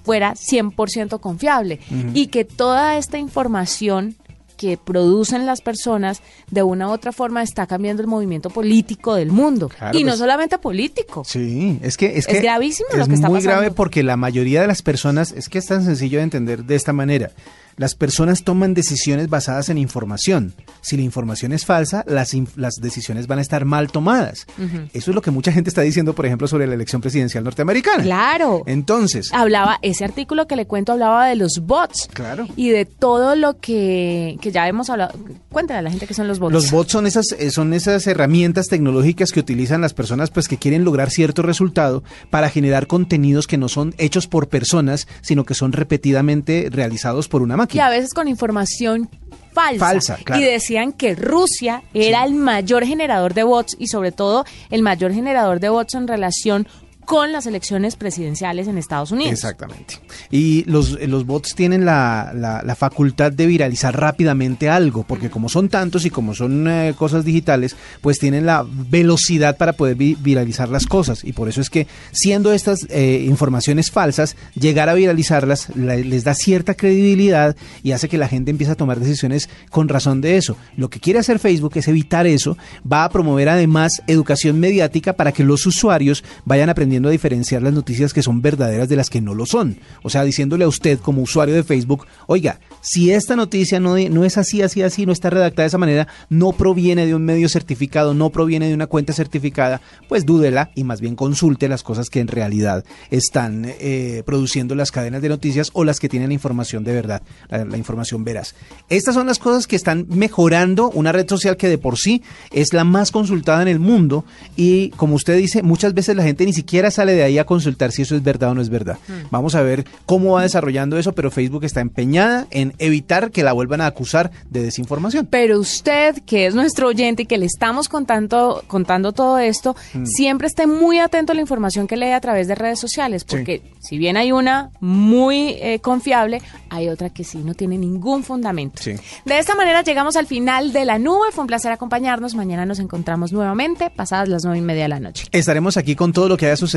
fuera 0.04 0.34
100% 0.34 1.20
confiable 1.20 1.80
y 2.16 2.26
que 2.26 2.44
toda 2.44 2.98
esta 2.98 3.20
información 3.20 4.16
que 4.58 4.78
producen 4.78 5.46
las 5.46 5.62
personas 5.62 6.22
de 6.52 6.64
una 6.64 6.88
u 6.88 6.92
otra 6.92 7.12
forma 7.14 7.44
está 7.44 7.68
cambiando 7.68 8.02
el 8.02 8.08
movimiento 8.08 8.50
político 8.50 9.16
del 9.16 9.32
mundo 9.32 9.70
Claro, 9.70 9.98
y 9.98 10.04
no 10.04 10.10
pues- 10.10 10.20
solamente 10.20 10.58
político. 10.58 11.24
Sí, 11.24 11.80
es 11.82 11.96
que 11.96 12.08
es, 12.18 12.28
Es 12.28 12.28
que 12.28 12.42
gravísimo 12.42 12.90
lo 12.96 13.04
es 13.04 13.08
que 13.08 13.14
está 13.16 13.30
muy 13.30 13.38
pasando. 13.40 13.60
grave 13.62 13.72
porque 13.74 14.04
la 14.04 14.18
mayoría 14.18 14.60
de 14.62 14.68
las 14.68 14.82
personas 14.82 15.32
es 15.32 15.48
que 15.48 15.60
es 15.60 15.66
tan 15.68 15.86
sencillo 15.86 16.18
de 16.18 16.24
entender 16.24 16.64
de 16.66 16.76
esta 16.76 16.92
manera. 16.92 17.32
Las 17.78 17.94
personas 17.94 18.44
toman 18.44 18.74
decisiones 18.74 19.30
basadas 19.30 19.70
en 19.70 19.78
información. 19.78 20.56
Si 20.82 20.98
la 20.98 21.04
información 21.04 21.54
es 21.54 21.64
falsa, 21.64 22.04
las, 22.08 22.36
las 22.56 22.74
decisiones 22.82 23.28
van 23.28 23.38
a 23.38 23.42
estar 23.44 23.66
mal 23.66 23.92
tomadas. 23.92 24.48
Eso 24.94 25.12
es 25.12 25.16
lo 25.16 25.22
que 25.22 25.30
mucha 25.30 25.52
gente 25.52 25.70
está 25.70 25.82
diciendo, 25.82 26.16
por 26.16 26.26
ejemplo, 26.26 26.48
sobre 26.48 26.66
la 26.66 26.74
elección 26.74 27.02
presidencial 27.02 27.44
norteamericana. 27.44 28.02
Claro. 28.02 28.64
Entonces, 28.66 29.32
hablaba, 29.32 29.78
ese 29.84 30.06
artículo 30.06 30.48
que 30.48 30.56
le 30.56 30.66
cuento 30.66 30.94
hablaba 30.94 31.28
de 31.28 31.36
los 31.36 31.60
bots. 31.62 32.10
Claro. 32.14 32.48
Y 32.56 32.70
de 32.70 32.86
todo 32.86 33.36
lo 33.36 33.60
que, 33.60 34.38
que 34.42 34.52
ya 34.52 34.68
hemos 34.68 34.90
hablado. 34.90 35.14
Cuéntale 35.52 35.78
a 35.78 35.82
la 35.84 35.92
gente 35.92 36.08
que 36.08 36.16
son 36.16 36.28
los 36.28 36.40
bots. 36.40 36.54
Los 36.54 36.72
bots 36.72 36.92
son 36.92 37.06
esas, 37.06 37.32
eh, 37.38 37.52
son 37.52 37.76
esas 37.76 38.08
herramientas 38.08 38.70
tecnológicas 38.70 39.32
que 39.32 39.40
utilizan 39.40 39.82
las 39.82 39.94
personas 39.94 40.32
pues 40.32 40.48
que 40.48 40.58
quieren 40.58 40.84
lograr 40.84 41.12
cierto 41.12 41.44
resultado 41.44 42.04
para 42.32 42.50
generar 42.50 42.88
contenidos 42.88 43.46
que 43.46 43.58
no 43.58 43.70
son 43.70 43.94
hechos 44.00 44.26
por 44.26 44.50
personas, 44.50 45.08
sino 45.22 45.46
que 45.46 45.54
son 45.54 45.74
repetidamente 45.74 46.70
realizados 46.72 47.28
por 47.28 47.44
una 47.44 47.56
Y 47.76 47.78
máquina. 47.78 47.88
a 47.88 47.90
veces 47.90 48.14
con 48.14 48.28
información 48.28 49.10
falsa. 49.54 49.86
Falsa, 49.86 50.18
claro. 50.24 50.42
Y 50.42 50.46
decían 50.46 50.94
que 50.94 51.16
Rusia 51.16 51.84
era 51.94 52.24
el 52.24 52.34
mayor 52.34 52.86
generador 52.86 53.34
de 53.34 53.44
bots 53.44 53.76
y 53.80 53.88
sobre 53.88 54.12
todo 54.12 54.46
el 54.70 54.84
mayor 54.84 55.14
generador 55.14 55.60
de 55.60 55.70
bots 55.70 55.96
en 55.96 56.08
relación 56.08 56.68
con 57.08 57.32
las 57.32 57.46
elecciones 57.48 57.96
presidenciales 57.96 58.68
en 58.68 58.78
Estados 58.78 59.14
Unidos. 59.14 59.32
Exactamente. 59.32 59.96
Y 60.30 60.66
los, 60.66 61.00
los 61.08 61.26
bots 61.26 61.56
tienen 61.56 61.86
la, 61.86 62.34
la- 62.36 62.62
facultad 62.76 63.32
de 63.32 63.46
viralizar 63.46 63.98
rápidamente 63.98 64.68
algo, 64.70 65.04
porque 65.08 65.30
como 65.30 65.48
son 65.48 65.70
tantos 65.70 66.06
y 66.06 66.10
como 66.10 66.36
son 66.36 66.68
eh, 66.68 66.94
cosas 66.98 67.24
digitales, 67.24 67.78
pues 68.02 68.20
tienen 68.20 68.46
la 68.46 68.66
velocidad 68.68 69.56
para 69.56 69.72
poder 69.72 69.96
vi- 69.96 70.18
viralizar 70.20 70.68
las 70.68 70.86
cosas. 70.86 71.24
Y 71.24 71.32
por 71.32 71.48
eso 71.48 71.62
es 71.62 71.70
que, 71.70 71.88
siendo 72.12 72.52
estas 72.52 72.86
eh, 72.90 73.24
informaciones 73.26 73.90
falsas, 73.90 74.36
llegar 74.54 74.90
a 74.90 74.94
viralizarlas 74.94 75.74
la- 75.78 75.96
les 75.96 76.26
da 76.26 76.34
cierta 76.34 76.74
credibilidad 76.74 77.56
y 77.84 77.94
hace 77.94 78.10
que 78.10 78.18
la 78.18 78.28
gente 78.28 78.52
empiece 78.52 78.74
a 78.74 78.76
tomar 78.76 79.00
decisiones 79.00 79.50
con 79.70 79.88
razón 79.88 80.20
de 80.20 80.36
eso. 80.36 80.58
Lo 80.76 80.90
que 80.90 81.00
quiere 81.00 81.20
hacer 81.20 81.40
Facebook 81.40 81.72
es 81.76 81.88
evitar 81.88 82.28
eso, 82.28 82.58
va 82.84 83.06
a 83.06 83.10
promover 83.10 83.48
además 83.48 84.02
educación 84.08 84.60
mediática 84.60 85.14
para 85.14 85.32
que 85.32 85.46
los 85.46 85.66
usuarios 85.66 86.26
vayan 86.44 86.70
aprendiendo 86.70 86.97
a 87.06 87.12
diferenciar 87.12 87.62
las 87.62 87.74
noticias 87.74 88.14
que 88.14 88.24
son 88.24 88.42
verdaderas 88.42 88.90
de 88.90 88.96
las 88.96 89.10
que 89.10 89.22
no 89.22 89.34
lo 89.34 89.46
son. 89.46 89.80
O 90.04 90.10
sea, 90.10 90.24
diciéndole 90.24 90.66
a 90.66 90.68
usted 90.68 91.00
como 91.00 91.22
usuario 91.22 91.56
de 91.56 91.64
Facebook, 91.64 92.06
oiga, 92.28 92.60
si 92.82 93.12
esta 93.12 93.36
noticia 93.36 93.80
no, 93.80 93.98
no 93.98 94.26
es 94.26 94.38
así, 94.38 94.62
así, 94.62 94.82
así, 94.82 95.06
no 95.06 95.12
está 95.12 95.30
redactada 95.30 95.64
de 95.64 95.68
esa 95.68 95.78
manera, 95.78 96.08
no 96.30 96.52
proviene 96.52 97.06
de 97.06 97.16
un 97.16 97.24
medio 97.24 97.50
certificado, 97.50 98.14
no 98.14 98.30
proviene 98.30 98.68
de 98.68 98.74
una 98.74 98.88
cuenta 98.88 99.14
certificada, 99.14 99.82
pues 100.08 100.26
dúdela 100.26 100.72
y 100.76 100.84
más 100.84 101.02
bien 101.02 101.16
consulte 101.16 101.68
las 101.70 101.84
cosas 101.84 102.10
que 102.10 102.20
en 102.20 102.28
realidad 102.28 102.84
están 103.12 103.66
eh, 103.66 104.24
produciendo 104.26 104.76
las 104.76 104.92
cadenas 104.92 105.22
de 105.22 105.30
noticias 105.30 105.70
o 105.74 105.84
las 105.84 106.00
que 106.00 106.10
tienen 106.10 106.32
información 106.32 106.84
de 106.84 106.94
verdad, 106.94 107.22
la, 107.50 107.66
la 107.66 107.78
información 107.78 108.24
veraz. 108.24 108.56
Estas 108.90 109.16
son 109.16 109.28
las 109.28 109.40
cosas 109.40 109.68
que 109.68 109.76
están 109.76 110.06
mejorando 110.10 110.90
una 110.92 111.12
red 111.12 111.28
social 111.28 111.58
que 111.58 111.68
de 111.68 111.78
por 111.78 111.98
sí 111.98 112.24
es 112.52 112.74
la 112.74 112.84
más 112.84 113.12
consultada 113.12 113.62
en 113.62 113.68
el 113.68 113.80
mundo 113.80 114.26
y 114.56 114.90
como 114.92 115.16
usted 115.16 115.38
dice, 115.38 115.64
muchas 115.64 115.94
veces 115.94 116.16
la 116.16 116.24
gente 116.24 116.46
ni 116.46 116.54
siquiera 116.54 116.87
sale 116.92 117.14
de 117.14 117.24
ahí 117.24 117.38
a 117.38 117.46
consultar 117.46 117.92
si 117.92 118.02
eso 118.04 118.16
es 118.16 118.24
verdad 118.24 118.52
o 118.52 118.54
no 118.56 118.62
es 118.62 118.70
verdad. 118.70 118.98
Vamos 119.32 119.56
a 119.56 119.62
ver 119.62 119.86
cómo 120.06 120.34
va 120.34 120.44
desarrollando 120.44 120.98
eso, 120.98 121.14
pero 121.14 121.32
Facebook 121.32 121.64
está 121.64 121.82
empeñada 121.82 122.48
en 122.52 122.74
evitar 122.80 123.32
que 123.32 123.44
la 123.44 123.54
vuelvan 123.54 123.82
a 123.82 123.88
acusar 123.88 124.32
de 124.50 124.62
desinformación. 124.64 125.28
Pero 125.30 125.60
usted, 125.60 126.16
que 126.26 126.46
es 126.48 126.56
nuestro 126.56 126.88
oyente 126.88 127.24
y 127.24 127.26
que 127.26 127.38
le 127.38 127.46
estamos 127.46 127.90
contando, 127.90 128.64
contando 128.68 129.12
todo 129.12 129.38
esto, 129.40 129.76
Mm. 129.94 130.06
siempre 130.06 130.48
esté 130.48 130.68
muy 130.68 131.00
atento 131.00 131.32
a 131.32 131.36
la 131.36 131.42
información 131.42 131.88
que 131.88 131.98
lee 131.98 132.12
a 132.12 132.22
través 132.22 132.48
de 132.48 132.56
redes 132.56 132.80
sociales, 132.80 133.24
porque 133.24 133.62
si 133.80 133.98
bien 133.98 134.18
hay 134.18 134.32
una 134.32 134.70
muy 134.80 135.56
eh, 135.62 135.80
confiable, 135.80 136.42
hay 136.70 136.90
otra 136.90 137.10
que 137.10 137.24
sí 137.24 137.40
no 137.40 137.54
tiene 137.54 137.78
ningún 137.78 138.24
fundamento. 138.24 138.82
Sí. 138.82 138.94
De 139.26 139.40
esta 139.40 139.56
manera 139.56 139.82
llegamos 139.84 140.16
al 140.16 140.26
final 140.28 140.74
de 140.74 140.86
la 140.86 141.00
nube. 141.00 141.28
Fue 141.32 141.42
un 141.44 141.48
placer 141.48 141.72
acompañarnos. 141.72 142.36
Mañana 142.36 142.66
nos 142.66 142.80
encontramos 142.80 143.32
nuevamente, 143.32 143.90
pasadas 143.90 144.28
las 144.30 144.44
nueve 144.44 144.60
y 144.60 144.62
media 144.62 144.84
de 144.84 144.90
la 144.90 145.00
noche. 145.00 145.28
Estaremos 145.32 145.78
aquí 145.78 145.96
con 145.96 146.14
todo 146.14 146.28
lo 146.30 146.38
que 146.38 146.46
haya 146.48 146.56
sucedido 146.58 146.77